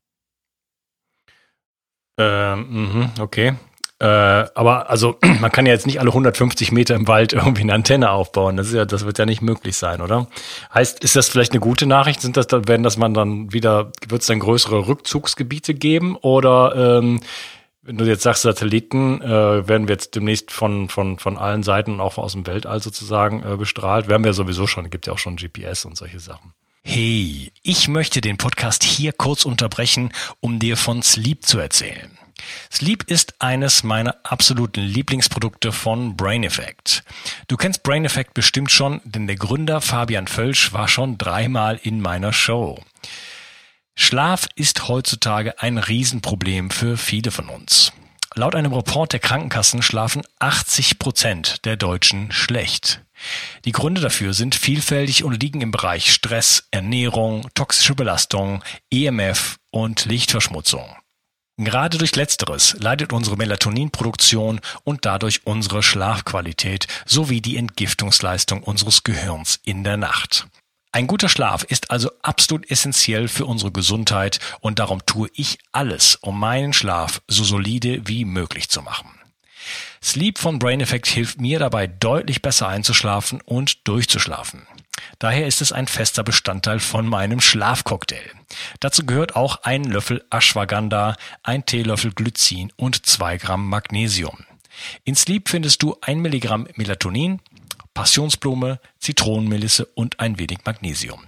[2.18, 3.54] Ähm, mhm, okay.
[4.00, 7.72] Äh, aber also man kann ja jetzt nicht alle 150 Meter im Wald irgendwie eine
[7.74, 8.56] Antenne aufbauen.
[8.56, 10.28] Das ist ja, das wird ja nicht möglich sein, oder?
[10.72, 12.20] Heißt, ist das vielleicht eine gute Nachricht?
[12.20, 16.16] Sind das dann, werden das man dann wieder, wird es dann größere Rückzugsgebiete geben?
[16.16, 17.20] Oder ähm,
[17.88, 22.00] wenn du jetzt sagst Satelliten, äh, werden wir jetzt demnächst von, von, von allen Seiten,
[22.00, 24.08] auch aus dem Weltall sozusagen, äh, bestrahlt.
[24.08, 26.52] Werden wir sowieso schon, gibt ja auch schon GPS und solche Sachen.
[26.84, 32.10] Hey, ich möchte den Podcast hier kurz unterbrechen, um dir von Sleep zu erzählen.
[32.70, 37.04] Sleep ist eines meiner absoluten Lieblingsprodukte von Brain Effect.
[37.48, 42.02] Du kennst Brain Effect bestimmt schon, denn der Gründer Fabian Völsch war schon dreimal in
[42.02, 42.78] meiner Show.
[44.00, 47.92] Schlaf ist heutzutage ein Riesenproblem für viele von uns.
[48.36, 53.02] Laut einem Report der Krankenkassen schlafen 80 Prozent der Deutschen schlecht.
[53.64, 60.04] Die Gründe dafür sind vielfältig und liegen im Bereich Stress, Ernährung, toxische Belastung, EMF und
[60.04, 60.86] Lichtverschmutzung.
[61.58, 69.58] Gerade durch Letzteres leidet unsere Melatoninproduktion und dadurch unsere Schlafqualität sowie die Entgiftungsleistung unseres Gehirns
[69.64, 70.46] in der Nacht.
[70.98, 76.16] Ein guter Schlaf ist also absolut essentiell für unsere Gesundheit und darum tue ich alles,
[76.16, 79.08] um meinen Schlaf so solide wie möglich zu machen.
[80.02, 84.66] Sleep von Brain Effect hilft mir dabei deutlich besser einzuschlafen und durchzuschlafen.
[85.20, 88.32] Daher ist es ein fester Bestandteil von meinem Schlafcocktail.
[88.80, 94.38] Dazu gehört auch ein Löffel Ashwagandha, ein Teelöffel Glycin und zwei Gramm Magnesium.
[95.04, 97.40] In Sleep findest du ein Milligramm Melatonin,
[97.98, 101.18] Passionsblume, Zitronenmelisse und ein wenig Magnesium.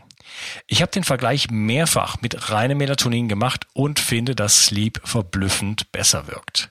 [0.67, 6.27] Ich habe den Vergleich mehrfach mit reinem Melatonin gemacht und finde, dass Sleep verblüffend besser
[6.27, 6.71] wirkt.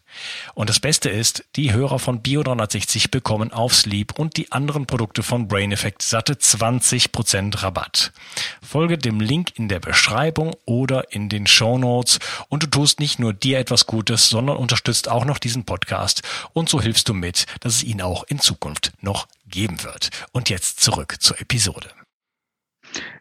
[0.53, 5.23] Und das Beste ist, die Hörer von Bio360 bekommen auf Sleep und die anderen Produkte
[5.23, 8.11] von Brain Effect satte 20% Rabatt.
[8.61, 12.19] Folge dem Link in der Beschreibung oder in den Show Notes
[12.49, 16.69] und du tust nicht nur dir etwas Gutes, sondern unterstützt auch noch diesen Podcast und
[16.69, 20.09] so hilfst du mit, dass es ihn auch in Zukunft noch geben wird.
[20.31, 21.89] Und jetzt zurück zur Episode.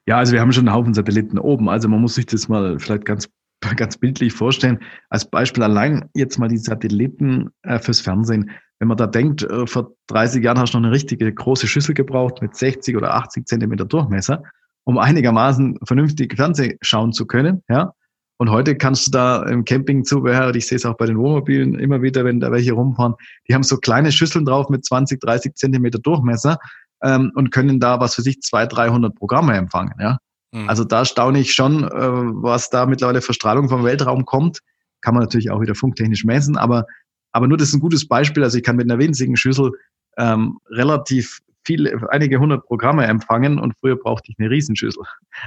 [0.07, 1.69] Ja, also wir haben schon einen Haufen Satelliten oben.
[1.69, 3.29] Also man muss sich das mal vielleicht ganz,
[3.77, 4.79] ganz bildlich vorstellen.
[5.11, 8.51] Als Beispiel allein jetzt mal die Satelliten äh, fürs Fernsehen.
[8.79, 11.95] Wenn man da denkt, äh, vor 30 Jahren hast du noch eine richtige große Schüssel
[11.95, 14.43] gebraucht mit 60 oder 80 Zentimeter Durchmesser,
[14.85, 17.63] um einigermaßen vernünftig Fernsehen schauen zu können.
[17.69, 17.93] Ja,
[18.41, 22.03] und heute kannst du da im Campingzubehör, ich sehe es auch bei den Wohnmobilen immer
[22.03, 23.15] wieder, wenn da welche rumfahren,
[23.49, 26.59] die haben so kleine Schüsseln drauf mit 20, 30 Zentimeter Durchmesser
[27.03, 29.95] ähm, und können da, was für sich, 200, 300 Programme empfangen.
[30.01, 30.19] Ja?
[30.53, 30.69] Mhm.
[30.69, 34.61] Also da staune ich schon, äh, was da mittlerweile für Strahlung vom Weltraum kommt.
[35.01, 36.87] Kann man natürlich auch wieder funktechnisch messen, aber,
[37.33, 38.43] aber nur das ist ein gutes Beispiel.
[38.43, 39.73] Also ich kann mit einer winzigen Schüssel
[40.17, 45.03] ähm, relativ viele, einige hundert Programme empfangen und früher brauchte ich eine Riesenschüssel.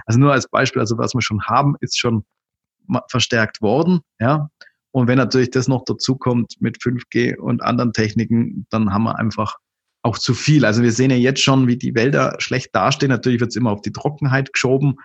[0.06, 2.24] Also nur als Beispiel, also was wir schon haben, ist schon
[3.10, 4.50] verstärkt worden, ja.
[4.92, 9.18] Und wenn natürlich das noch dazu kommt mit 5G und anderen Techniken, dann haben wir
[9.18, 9.58] einfach
[10.04, 10.66] auch zu viel.
[10.66, 13.10] Also wir sehen ja jetzt schon, wie die Wälder schlecht dastehen.
[13.10, 14.96] Natürlich wird es immer auf die Trockenheit geschoben.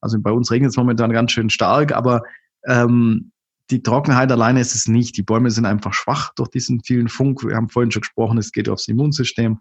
[0.00, 2.22] Also bei uns regnet es momentan ganz schön stark, aber
[2.66, 3.32] ähm,
[3.70, 5.16] die Trockenheit alleine ist es nicht.
[5.16, 7.42] Die Bäume sind einfach schwach durch diesen vielen Funk.
[7.44, 9.60] Wir haben vorhin schon gesprochen, es geht aufs Immunsystem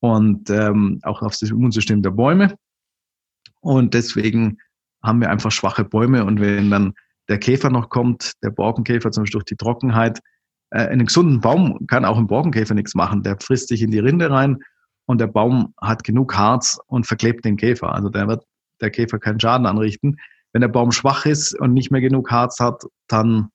[0.00, 2.54] und ähm, auch aufs Immunsystem der Bäume.
[3.60, 4.58] Und deswegen
[5.02, 6.24] haben wir einfach schwache Bäume.
[6.24, 6.94] Und wenn dann
[7.28, 10.20] der Käfer noch kommt, der Borkenkäfer zum Beispiel durch die Trockenheit,
[10.70, 13.22] äh, einen gesunden Baum kann auch ein Borkenkäfer nichts machen.
[13.22, 14.58] Der frisst sich in die Rinde rein
[15.06, 17.94] und der Baum hat genug Harz und verklebt den Käfer.
[17.94, 18.44] Also der wird
[18.80, 20.16] der Käfer keinen Schaden anrichten.
[20.52, 23.48] Wenn der Baum schwach ist und nicht mehr genug Harz hat, dann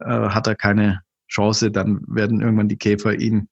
[0.00, 3.48] äh, hat er keine Chance, dann werden irgendwann die Käfer ihn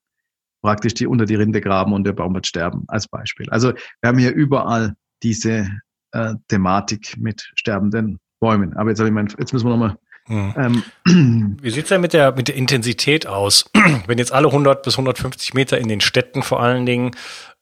[0.63, 3.51] praktisch die unter die Rinde graben und der Baum wird sterben, als Beispiel.
[3.51, 5.69] Also wir haben hier überall diese
[6.13, 8.75] äh, Thematik mit sterbenden Bäumen.
[8.77, 10.83] Aber jetzt, ich mein, jetzt müssen wir nochmal hm.
[11.07, 13.67] Ähm, Wie sieht's denn mit der, mit der Intensität aus?
[14.07, 17.11] Wenn jetzt alle 100 bis 150 Meter in den Städten vor allen Dingen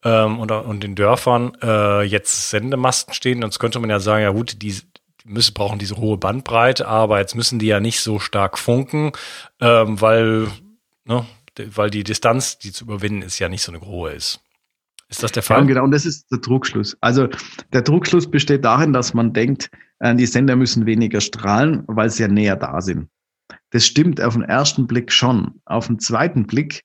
[0.05, 4.31] ähm, und, und den Dörfern äh, jetzt Sendemasten stehen, dann könnte man ja sagen, ja
[4.31, 8.21] gut, die, die müssen, brauchen diese hohe Bandbreite, aber jetzt müssen die ja nicht so
[8.21, 9.13] stark funken,
[9.61, 10.49] ähm, weil,
[11.05, 14.41] ne, weil die Distanz, die zu überwinden ist, ja nicht so eine hohe ist.
[15.13, 15.61] Ist das der Fall?
[15.61, 16.97] Ja, genau, und das ist der Druckschluss.
[17.03, 17.29] Also
[17.75, 22.23] der Druckschluss besteht darin, dass man denkt, äh, die Sender müssen weniger strahlen, weil sie
[22.23, 23.11] ja näher da sind.
[23.71, 25.61] Das stimmt auf den ersten Blick schon.
[25.67, 26.83] Auf den zweiten Blick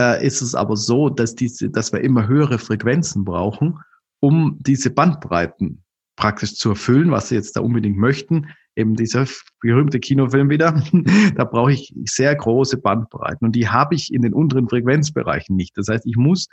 [0.00, 3.80] äh, ist es aber so, dass, diese, dass wir immer höhere Frequenzen brauchen,
[4.20, 5.82] um diese Bandbreiten
[6.14, 8.46] praktisch zu erfüllen, was sie jetzt da unbedingt möchten.
[8.76, 9.26] Eben dieser
[9.60, 10.80] berühmte Kinofilm wieder.
[11.34, 15.76] da brauche ich sehr große Bandbreiten und die habe ich in den unteren Frequenzbereichen nicht.
[15.76, 16.46] Das heißt, ich muss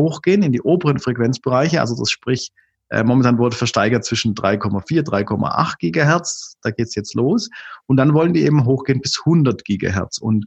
[0.00, 2.52] hochgehen in die oberen Frequenzbereiche, also das sprich
[2.90, 6.56] äh, momentan wurde versteigert zwischen 3,4, 3,8 Gigahertz.
[6.62, 7.48] Da geht's jetzt los.
[7.86, 10.18] Und dann wollen die eben hochgehen bis 100 Gigahertz.
[10.18, 10.44] Und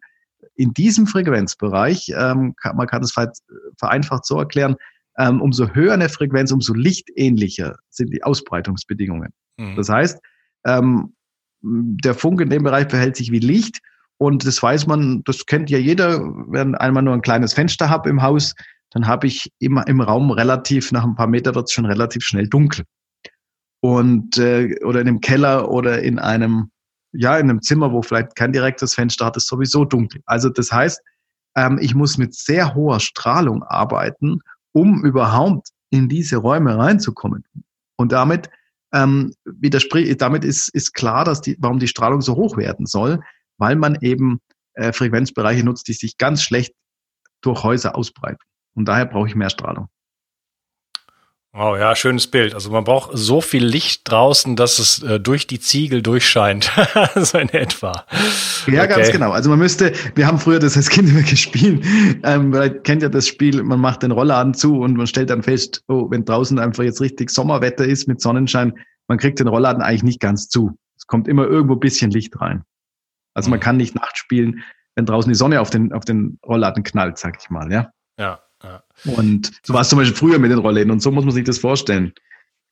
[0.56, 3.14] in diesem Frequenzbereich, ähm, kann, man kann es
[3.78, 4.76] vereinfacht so erklären,
[5.18, 9.32] ähm, umso höher eine Frequenz, umso lichtähnlicher sind die Ausbreitungsbedingungen.
[9.58, 9.76] Mhm.
[9.78, 10.20] Das heißt,
[10.66, 11.14] ähm,
[11.62, 13.80] der Funke in dem Bereich verhält sich wie Licht.
[14.18, 18.10] Und das weiß man, das kennt ja jeder, wenn einmal nur ein kleines Fenster habe
[18.10, 18.54] im Haus,
[18.94, 22.24] dann habe ich immer im Raum relativ, nach ein paar Meter wird es schon relativ
[22.24, 22.86] schnell dunkel.
[23.82, 26.70] Und äh, oder in einem Keller oder in einem,
[27.12, 30.22] ja, in einem Zimmer, wo vielleicht kein direktes Fenster hat, ist sowieso dunkel.
[30.26, 31.02] Also das heißt,
[31.56, 34.40] ähm, ich muss mit sehr hoher Strahlung arbeiten,
[34.74, 37.44] um überhaupt in diese Räume reinzukommen.
[37.98, 38.50] Und damit
[38.94, 43.22] ähm, widerspricht, damit ist, ist klar, dass die, warum die Strahlung so hoch werden soll,
[43.58, 44.40] weil man eben
[44.76, 46.74] äh, Frequenzbereiche nutzt, die sich ganz schlecht
[47.42, 48.40] durch Häuser ausbreiten.
[48.76, 49.88] Und daher brauche ich mehr Strahlung.
[51.56, 52.56] Wow, ja, schönes Bild.
[52.56, 56.72] Also man braucht so viel Licht draußen, dass es äh, durch die Ziegel durchscheint.
[57.16, 58.06] so in etwa.
[58.66, 58.96] Ja, okay.
[58.96, 59.32] ganz genau.
[59.32, 61.86] Also man müsste, wir haben früher das als Kind immer gespielt.
[62.24, 65.44] Ähm, vielleicht kennt ja das Spiel, man macht den Rollladen zu und man stellt dann
[65.44, 68.74] fest, oh, wenn draußen einfach jetzt richtig Sommerwetter ist mit Sonnenschein,
[69.08, 70.76] man kriegt den Rollladen eigentlich nicht ganz zu.
[70.98, 72.64] Es kommt immer irgendwo ein bisschen Licht rein.
[73.36, 73.64] Also man mhm.
[73.64, 74.64] kann nicht nachts spielen,
[74.96, 77.92] wenn draußen die Sonne auf den, auf den Rollladen knallt, sag ich mal, ja.
[78.18, 78.40] Ja.
[79.06, 81.44] Und so war es zum Beispiel früher mit den Rollläden und so muss man sich
[81.44, 82.14] das vorstellen.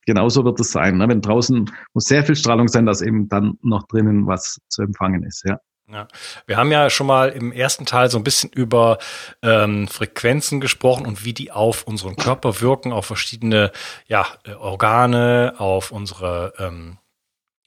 [0.06, 0.96] Genauso wird es sein.
[0.98, 1.08] Ne?
[1.08, 5.22] Wenn draußen muss sehr viel Strahlung sein, dass eben dann noch drinnen was zu empfangen
[5.22, 5.44] ist.
[5.46, 5.58] Ja.
[5.88, 6.08] Ja,
[6.46, 8.98] wir haben ja schon mal im ersten Teil so ein bisschen über
[9.42, 13.72] ähm, Frequenzen gesprochen und wie die auf unseren Körper wirken, auf verschiedene
[14.06, 16.98] ja, äh, Organe, auf unsere ähm,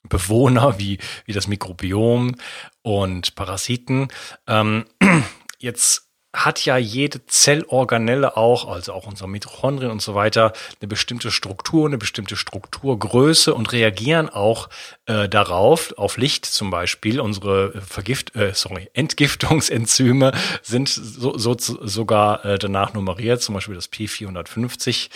[0.09, 2.35] Bewohner, wie, wie das Mikrobiom
[2.81, 4.07] und Parasiten.
[4.47, 4.85] Ähm,
[5.59, 11.31] jetzt hat ja jede Zellorganelle auch, also auch unsere Mitochondrien und so weiter, eine bestimmte
[11.31, 14.69] Struktur, eine bestimmte Strukturgröße und reagieren auch
[15.05, 17.19] äh, darauf, auf Licht zum Beispiel.
[17.19, 23.91] Unsere Vergift, äh, sorry, Entgiftungsenzyme sind so, so, sogar äh, danach nummeriert, zum Beispiel das
[23.91, 25.09] P450,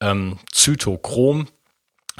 [0.00, 1.48] ähm, Zytochrom.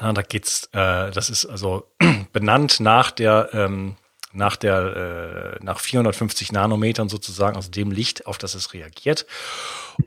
[0.00, 1.86] Ja, da geht's, äh, das ist also
[2.32, 3.96] benannt nach der ähm,
[4.32, 9.26] nach der äh, nach 450 Nanometern sozusagen, also dem Licht, auf das es reagiert.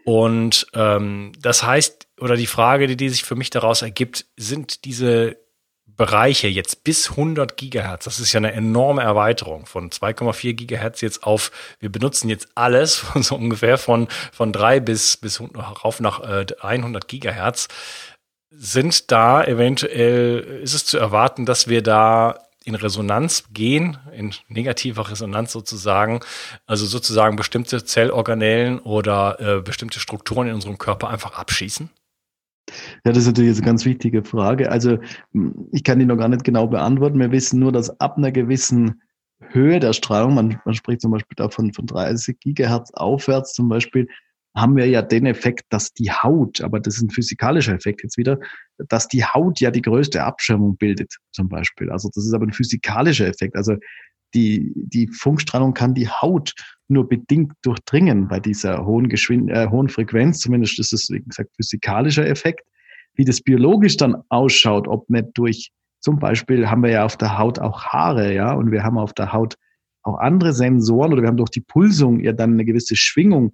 [0.05, 4.85] Und ähm, das heißt, oder die Frage, die, die sich für mich daraus ergibt, sind
[4.85, 5.37] diese
[5.95, 11.23] Bereiche jetzt bis 100 Gigahertz, das ist ja eine enorme Erweiterung von 2,4 Gigahertz jetzt
[11.23, 16.45] auf, wir benutzen jetzt alles so ungefähr von, von drei bis, bis rauf nach äh,
[16.61, 17.67] 100 Gigahertz.
[18.55, 25.09] Sind da eventuell, ist es zu erwarten, dass wir da in Resonanz gehen, in negativer
[25.09, 26.19] Resonanz sozusagen,
[26.65, 31.89] also sozusagen bestimmte Zellorganellen oder äh, bestimmte Strukturen in unserem Körper einfach abschießen?
[33.03, 34.71] Ja, das ist natürlich eine ganz wichtige Frage.
[34.71, 34.97] Also
[35.71, 37.19] ich kann die noch gar nicht genau beantworten.
[37.19, 39.01] Wir wissen nur, dass ab einer gewissen
[39.49, 44.07] Höhe der Strahlung, man, man spricht zum Beispiel davon von 30 Gigahertz aufwärts zum Beispiel,
[44.55, 48.17] haben wir ja den Effekt, dass die Haut, aber das ist ein physikalischer Effekt jetzt
[48.17, 48.39] wieder,
[48.77, 51.89] dass die Haut ja die größte Abschirmung bildet, zum Beispiel.
[51.89, 53.55] Also das ist aber ein physikalischer Effekt.
[53.55, 53.77] Also
[54.33, 56.53] die, die Funkstrahlung kann die Haut
[56.87, 60.39] nur bedingt durchdringen bei dieser hohen, Geschwind äh, hohen Frequenz.
[60.39, 62.65] Zumindest ist es, wie gesagt, physikalischer Effekt.
[63.15, 67.37] Wie das biologisch dann ausschaut, ob nicht durch, zum Beispiel haben wir ja auf der
[67.37, 69.55] Haut auch Haare, ja, und wir haben auf der Haut
[70.03, 73.53] auch andere Sensoren oder wir haben durch die Pulsung ja dann eine gewisse Schwingung,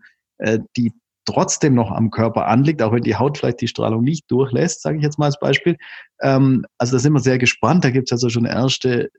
[0.78, 0.94] die
[1.26, 4.98] trotzdem noch am Körper anliegt, auch wenn die Haut vielleicht die Strahlung nicht durchlässt, sage
[4.98, 5.78] ich jetzt mal als Beispiel.
[6.22, 7.84] Ähm, also da sind wir sehr gespannt.
[7.84, 9.12] Da gibt es also schon erste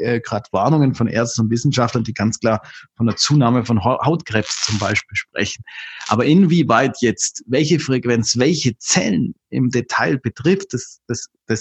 [0.00, 2.62] äh, gerade Warnungen von Ärzten und Wissenschaftlern, die ganz klar
[2.96, 5.64] von der Zunahme von Hautkrebs zum Beispiel sprechen.
[6.08, 11.60] Aber inwieweit jetzt welche Frequenz welche Zellen im Detail betrifft, das, das, das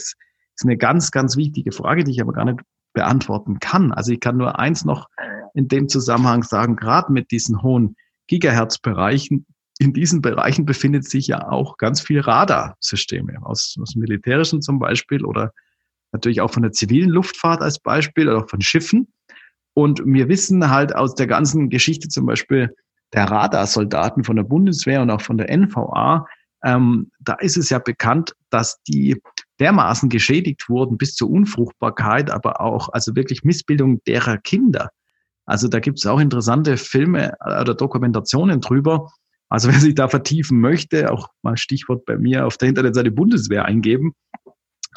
[0.55, 2.59] ist eine ganz, ganz wichtige Frage, die ich aber gar nicht
[2.93, 3.91] beantworten kann.
[3.91, 5.07] Also ich kann nur eins noch
[5.53, 7.95] in dem Zusammenhang sagen, gerade mit diesen hohen
[8.29, 9.45] Gigahertz-Bereichen,
[9.79, 15.25] in diesen Bereichen befindet sich ja auch ganz viel Radarsysteme aus, aus militärischen zum Beispiel
[15.25, 15.51] oder
[16.11, 19.07] natürlich auch von der zivilen Luftfahrt als Beispiel oder auch von Schiffen.
[19.73, 22.75] Und wir wissen halt aus der ganzen Geschichte zum Beispiel
[23.13, 26.25] der Radarsoldaten von der Bundeswehr und auch von der NVA,
[26.63, 29.21] ähm, da ist es ja bekannt, dass die
[29.59, 34.89] dermaßen geschädigt wurden bis zur Unfruchtbarkeit, aber auch also wirklich Missbildung derer Kinder.
[35.49, 39.11] Also da gibt es auch interessante Filme oder Dokumentationen drüber,
[39.49, 43.65] also wer sich da vertiefen möchte, auch mal Stichwort bei mir auf der Internetseite Bundeswehr
[43.65, 44.13] eingeben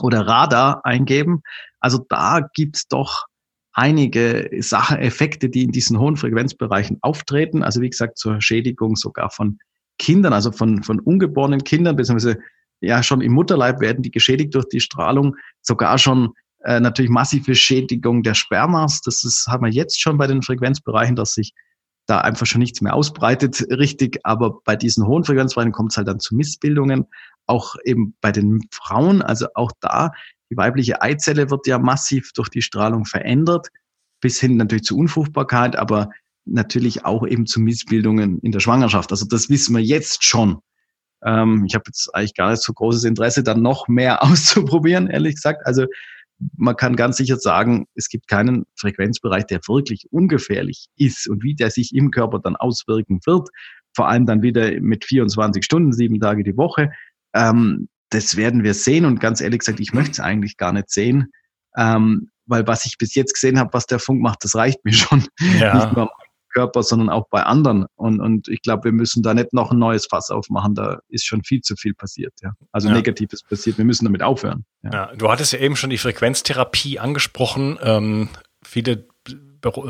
[0.02, 1.42] oder Radar eingeben.
[1.80, 3.24] Also da gibt's doch
[3.72, 7.62] einige Sachen, Effekte, die in diesen hohen Frequenzbereichen auftreten.
[7.62, 9.58] Also wie gesagt, zur Schädigung sogar von
[9.98, 12.38] Kindern, also von, von ungeborenen Kindern, beziehungsweise
[12.82, 17.54] ja schon im Mutterleib werden die geschädigt durch die Strahlung, sogar schon äh, natürlich massive
[17.54, 19.00] Schädigung der Spermas.
[19.02, 21.52] Das ist, haben wir jetzt schon bei den Frequenzbereichen, dass sich
[22.06, 24.20] da einfach schon nichts mehr ausbreitet, richtig.
[24.24, 27.06] Aber bei diesen hohen Frequenzbereichen kommt es halt dann zu Missbildungen.
[27.46, 30.12] Auch eben bei den Frauen, also auch da,
[30.50, 33.68] die weibliche Eizelle wird ja massiv durch die Strahlung verändert,
[34.20, 36.10] bis hin natürlich zu Unfruchtbarkeit, aber
[36.44, 39.10] natürlich auch eben zu Missbildungen in der Schwangerschaft.
[39.10, 40.60] Also das wissen wir jetzt schon.
[41.24, 45.36] Ähm, ich habe jetzt eigentlich gar nicht so großes Interesse, dann noch mehr auszuprobieren, ehrlich
[45.36, 45.66] gesagt.
[45.66, 45.86] Also
[46.56, 51.54] man kann ganz sicher sagen, es gibt keinen Frequenzbereich, der wirklich ungefährlich ist und wie
[51.54, 53.48] der sich im Körper dann auswirken wird,
[53.94, 56.90] vor allem dann wieder mit 24 Stunden, sieben Tage die Woche.
[57.34, 60.90] Ähm, das werden wir sehen und ganz ehrlich gesagt, ich möchte es eigentlich gar nicht
[60.90, 61.32] sehen,
[61.76, 64.92] ähm, weil was ich bis jetzt gesehen habe, was der Funk macht, das reicht mir
[64.92, 65.24] schon.
[65.58, 65.74] Ja.
[65.86, 66.10] Nicht nur am
[66.52, 67.86] Körper, sondern auch bei anderen.
[67.96, 70.74] Und, und ich glaube, wir müssen da nicht noch ein neues Fass aufmachen.
[70.74, 72.32] Da ist schon viel zu viel passiert.
[72.42, 72.52] Ja.
[72.70, 72.94] Also ja.
[72.94, 73.78] Negatives passiert.
[73.78, 74.64] Wir müssen damit aufhören.
[74.82, 74.92] Ja.
[74.92, 75.10] ja.
[75.16, 77.78] du hattest ja eben schon die Frequenztherapie angesprochen.
[77.82, 78.28] Ähm,
[78.62, 79.06] viele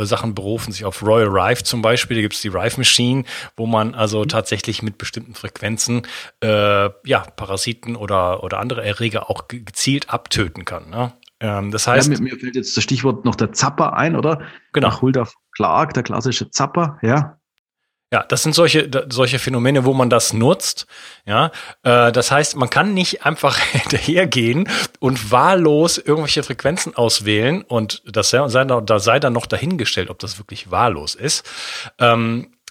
[0.02, 2.16] Sachen berufen sich auf Royal Rife zum Beispiel.
[2.16, 3.24] Da gibt es die Rife Machine,
[3.56, 4.28] wo man also mhm.
[4.28, 6.02] tatsächlich mit bestimmten Frequenzen
[6.40, 10.90] äh, ja Parasiten oder oder andere Erreger auch gezielt abtöten kann.
[10.90, 11.12] Ne?
[11.40, 14.42] Ähm, das heißt, ja, mir, mir, fällt jetzt das Stichwort noch der Zapper ein, oder?
[14.72, 14.88] Genau.
[14.88, 17.38] Nach Hulda Clark, der klassische Zapper, ja.
[18.12, 20.86] Ja, das sind solche, solche Phänomene, wo man das nutzt.
[21.24, 21.50] Ja,
[21.82, 24.68] äh, das heißt, man kann nicht einfach hinterhergehen
[25.00, 30.38] und wahllos irgendwelche Frequenzen auswählen und das sei, da sei dann noch dahingestellt, ob das
[30.38, 31.48] wirklich wahllos ist.
[31.98, 32.61] Ähm, äh,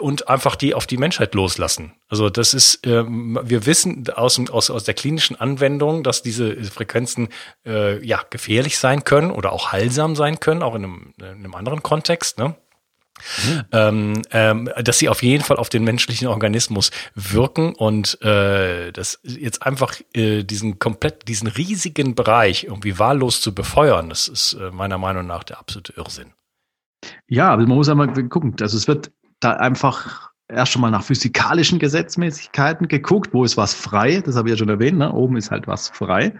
[0.00, 1.94] und einfach die auf die Menschheit loslassen.
[2.08, 7.28] Also das ist, ähm, wir wissen aus, aus, aus der klinischen Anwendung, dass diese Frequenzen
[7.66, 11.54] äh, ja gefährlich sein können oder auch heilsam sein können, auch in einem, in einem
[11.56, 12.38] anderen Kontext.
[12.38, 12.54] Ne?
[13.44, 13.64] Mhm.
[13.72, 19.20] Ähm, ähm, dass sie auf jeden Fall auf den menschlichen Organismus wirken und äh, das
[19.22, 24.70] jetzt einfach äh, diesen komplett, diesen riesigen Bereich irgendwie wahllos zu befeuern, das ist äh,
[24.70, 26.32] meiner Meinung nach der absolute Irrsinn.
[27.28, 28.56] Ja, aber man muss einmal gucken.
[28.60, 29.12] Also es wird
[29.44, 34.54] da einfach erst einmal nach physikalischen Gesetzmäßigkeiten geguckt, wo ist was frei, das habe ich
[34.54, 35.12] ja schon erwähnt, ne?
[35.12, 36.34] oben ist halt was frei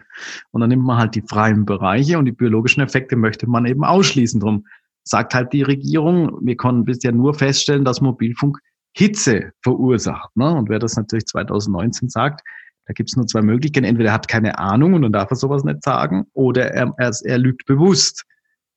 [0.50, 3.84] und dann nimmt man halt die freien Bereiche und die biologischen Effekte möchte man eben
[3.84, 4.40] ausschließen.
[4.40, 4.66] Drum
[5.04, 8.58] sagt halt die Regierung, wir konnten bisher nur feststellen, dass Mobilfunk
[8.96, 10.36] Hitze verursacht.
[10.36, 10.54] Ne?
[10.54, 12.42] Und wer das natürlich 2019 sagt,
[12.86, 13.86] da gibt es nur zwei Möglichkeiten.
[13.86, 17.10] Entweder er hat keine Ahnung und dann darf er sowas nicht sagen, oder er, er,
[17.24, 18.24] er lügt bewusst.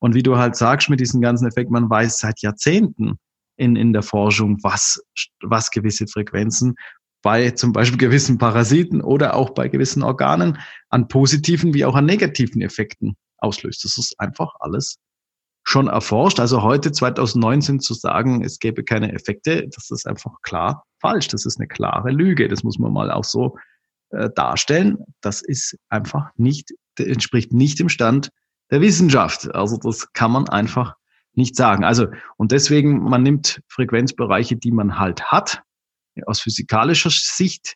[0.00, 3.18] Und wie du halt sagst mit diesen ganzen Effekten, man weiß seit Jahrzehnten,
[3.58, 5.02] in, in der Forschung, was,
[5.42, 6.76] was gewisse Frequenzen
[7.22, 12.06] bei zum Beispiel gewissen Parasiten oder auch bei gewissen Organen an positiven wie auch an
[12.06, 13.84] negativen Effekten auslöst.
[13.84, 14.98] Das ist einfach alles
[15.64, 16.40] schon erforscht.
[16.40, 21.28] Also heute 2019 zu sagen, es gäbe keine Effekte, das ist einfach klar falsch.
[21.28, 22.48] Das ist eine klare Lüge.
[22.48, 23.56] Das muss man mal auch so
[24.10, 24.98] äh, darstellen.
[25.20, 28.30] Das ist einfach nicht, entspricht nicht dem Stand
[28.70, 29.54] der Wissenschaft.
[29.54, 30.94] Also das kann man einfach
[31.38, 31.84] nicht sagen.
[31.84, 35.62] Also, und deswegen, man nimmt Frequenzbereiche, die man halt hat,
[36.26, 37.74] aus physikalischer Sicht.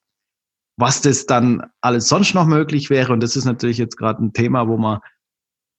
[0.77, 4.33] Was das dann alles sonst noch möglich wäre, und das ist natürlich jetzt gerade ein
[4.33, 5.01] Thema, wo man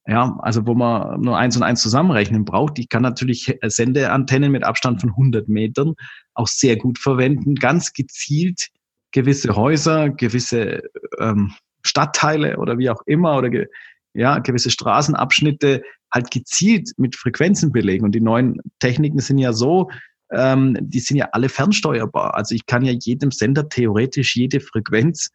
[0.06, 2.78] ja, also wo man nur eins und eins zusammenrechnen braucht.
[2.78, 5.94] Ich kann natürlich Sendeantennen mit Abstand von 100 Metern
[6.34, 8.68] auch sehr gut verwenden, ganz gezielt
[9.14, 10.82] gewisse Häuser, gewisse
[11.20, 11.54] ähm,
[11.86, 13.50] Stadtteile oder wie auch immer oder
[14.14, 18.06] ja, gewisse Straßenabschnitte halt gezielt mit Frequenzen belegen.
[18.06, 19.90] Und die neuen Techniken sind ja so,
[20.32, 22.36] ähm, die sind ja alle fernsteuerbar.
[22.36, 25.30] Also ich kann ja jedem Sender theoretisch jede Frequenz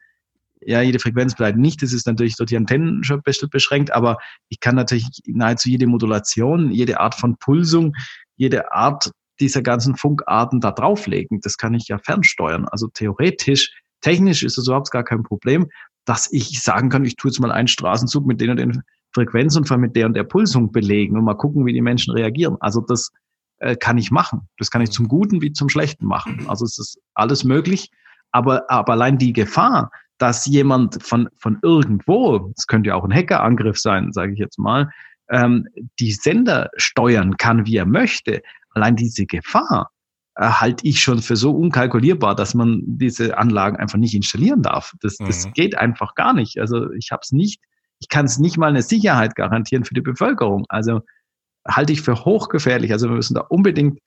[0.61, 1.83] ja, jede Frequenz bleibt nicht.
[1.83, 4.19] Das ist natürlich durch die Antennen schon beschränkt, aber
[4.49, 7.95] ich kann natürlich nahezu jede Modulation, jede Art von Pulsung,
[8.37, 9.11] jede Art
[9.41, 11.41] dieser ganzen Funkarten da drauflegen.
[11.41, 12.67] Das kann ich ja fernsteuern.
[12.69, 15.69] Also theoretisch, technisch ist es überhaupt gar kein Problem,
[16.09, 18.83] dass ich sagen kann, ich tue jetzt mal einen Straßenzug mit den und den
[19.13, 22.57] Frequenz und mit der und der Pulsung belegen und mal gucken, wie die Menschen reagieren.
[22.61, 23.11] Also das
[23.59, 24.49] äh, kann ich machen.
[24.57, 26.47] Das kann ich zum Guten wie zum Schlechten machen.
[26.49, 27.91] Also es ist alles möglich.
[28.33, 33.15] Aber, aber allein die Gefahr, dass jemand von, von irgendwo, es könnte ja auch ein
[33.15, 34.91] Hackerangriff sein, sage ich jetzt mal,
[35.31, 38.41] ähm, die Sender steuern kann, wie er möchte,
[38.71, 39.91] allein diese Gefahr
[40.39, 44.95] halte ich schon für so unkalkulierbar, dass man diese Anlagen einfach nicht installieren darf.
[45.01, 45.27] Das, mhm.
[45.27, 46.59] das geht einfach gar nicht.
[46.59, 47.61] Also ich habe es nicht,
[47.99, 50.65] ich kann es nicht mal eine Sicherheit garantieren für die Bevölkerung.
[50.69, 51.01] Also
[51.67, 52.93] halte ich für hochgefährlich.
[52.93, 53.99] Also wir müssen da unbedingt,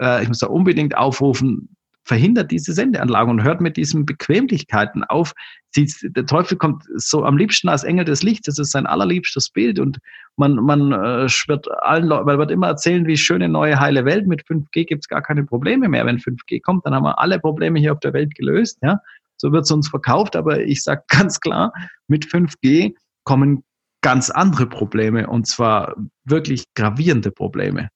[0.00, 1.75] äh, ich muss da unbedingt aufrufen,
[2.06, 5.32] verhindert diese Sendeanlagen und hört mit diesen Bequemlichkeiten auf.
[5.72, 8.46] Sie, der Teufel kommt so am liebsten als Engel des Lichts.
[8.46, 9.98] Das ist sein allerliebstes Bild und
[10.36, 14.28] man, man äh, wird allen Leuten, man wird immer erzählen, wie schöne neue heile Welt.
[14.28, 16.06] Mit 5G gibt es gar keine Probleme mehr.
[16.06, 18.78] Wenn 5G kommt, dann haben wir alle Probleme hier auf der Welt gelöst.
[18.82, 19.00] Ja,
[19.36, 20.36] so wird es uns verkauft.
[20.36, 21.72] Aber ich sage ganz klar,
[22.06, 22.94] mit 5G
[23.24, 23.64] kommen
[24.00, 27.88] ganz andere Probleme und zwar wirklich gravierende Probleme.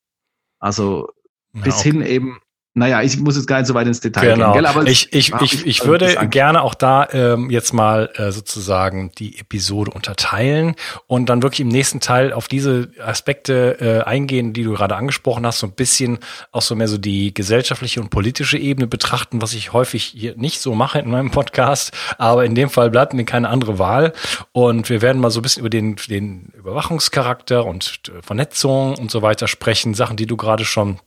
[0.58, 1.08] Also
[1.54, 1.92] ja, bis okay.
[1.92, 2.40] hin eben
[2.72, 4.52] naja, ich muss jetzt gar nicht so weit ins Detail genau.
[4.52, 4.62] gehen.
[4.62, 4.66] Gell?
[4.66, 9.40] Aber ich, ich, ich, ich würde gerne auch da ähm, jetzt mal äh, sozusagen die
[9.40, 10.76] Episode unterteilen
[11.08, 15.44] und dann wirklich im nächsten Teil auf diese Aspekte äh, eingehen, die du gerade angesprochen
[15.44, 16.20] hast, so ein bisschen
[16.52, 20.60] auch so mehr so die gesellschaftliche und politische Ebene betrachten, was ich häufig hier nicht
[20.60, 21.92] so mache in meinem Podcast.
[22.18, 24.12] Aber in dem Fall bleibt mir keine andere Wahl.
[24.52, 29.10] Und wir werden mal so ein bisschen über den, den Überwachungscharakter und äh, Vernetzung und
[29.10, 31.00] so weiter sprechen, Sachen, die du gerade schon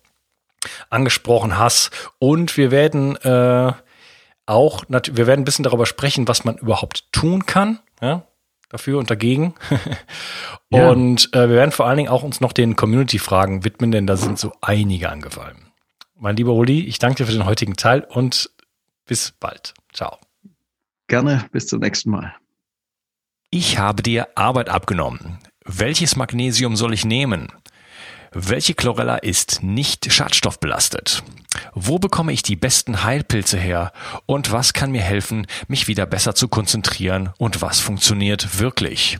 [0.90, 1.92] angesprochen hast.
[2.20, 3.74] Und wir werden äh,
[4.46, 8.26] auch, wir werden ein bisschen darüber sprechen, was man überhaupt tun kann, ja,
[8.70, 9.56] dafür und dagegen.
[10.70, 10.90] ja.
[10.90, 14.18] Und äh, wir werden vor allen Dingen auch uns noch den Community-Fragen widmen, denn da
[14.18, 15.72] sind so einige angefallen.
[16.18, 18.50] Mein lieber Uli, ich danke dir für den heutigen Teil und
[19.06, 19.74] bis bald.
[19.92, 20.18] Ciao.
[21.08, 22.34] Gerne, bis zum nächsten Mal.
[23.50, 25.38] Ich habe dir Arbeit abgenommen.
[25.66, 27.50] Welches Magnesium soll ich nehmen?
[28.36, 31.22] Welche Chlorella ist nicht schadstoffbelastet?
[31.76, 33.94] Wo bekomme ich die besten Heilpilze her?
[34.26, 37.30] Und was kann mir helfen, mich wieder besser zu konzentrieren?
[37.38, 39.20] Und was funktioniert wirklich?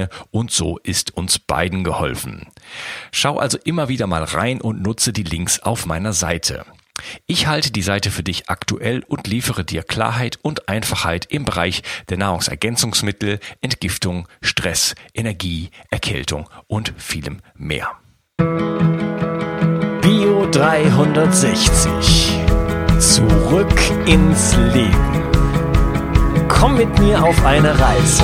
[0.31, 2.47] und so ist uns beiden geholfen.
[3.11, 6.65] Schau also immer wieder mal rein und nutze die Links auf meiner Seite.
[7.25, 11.83] Ich halte die Seite für dich aktuell und liefere dir Klarheit und Einfachheit im Bereich
[12.09, 17.91] der Nahrungsergänzungsmittel, Entgiftung, Stress, Energie, Erkältung und vielem mehr.
[20.01, 22.39] Bio 360.
[22.99, 25.21] Zurück ins Leben.
[26.47, 28.23] Komm mit mir auf eine Reise.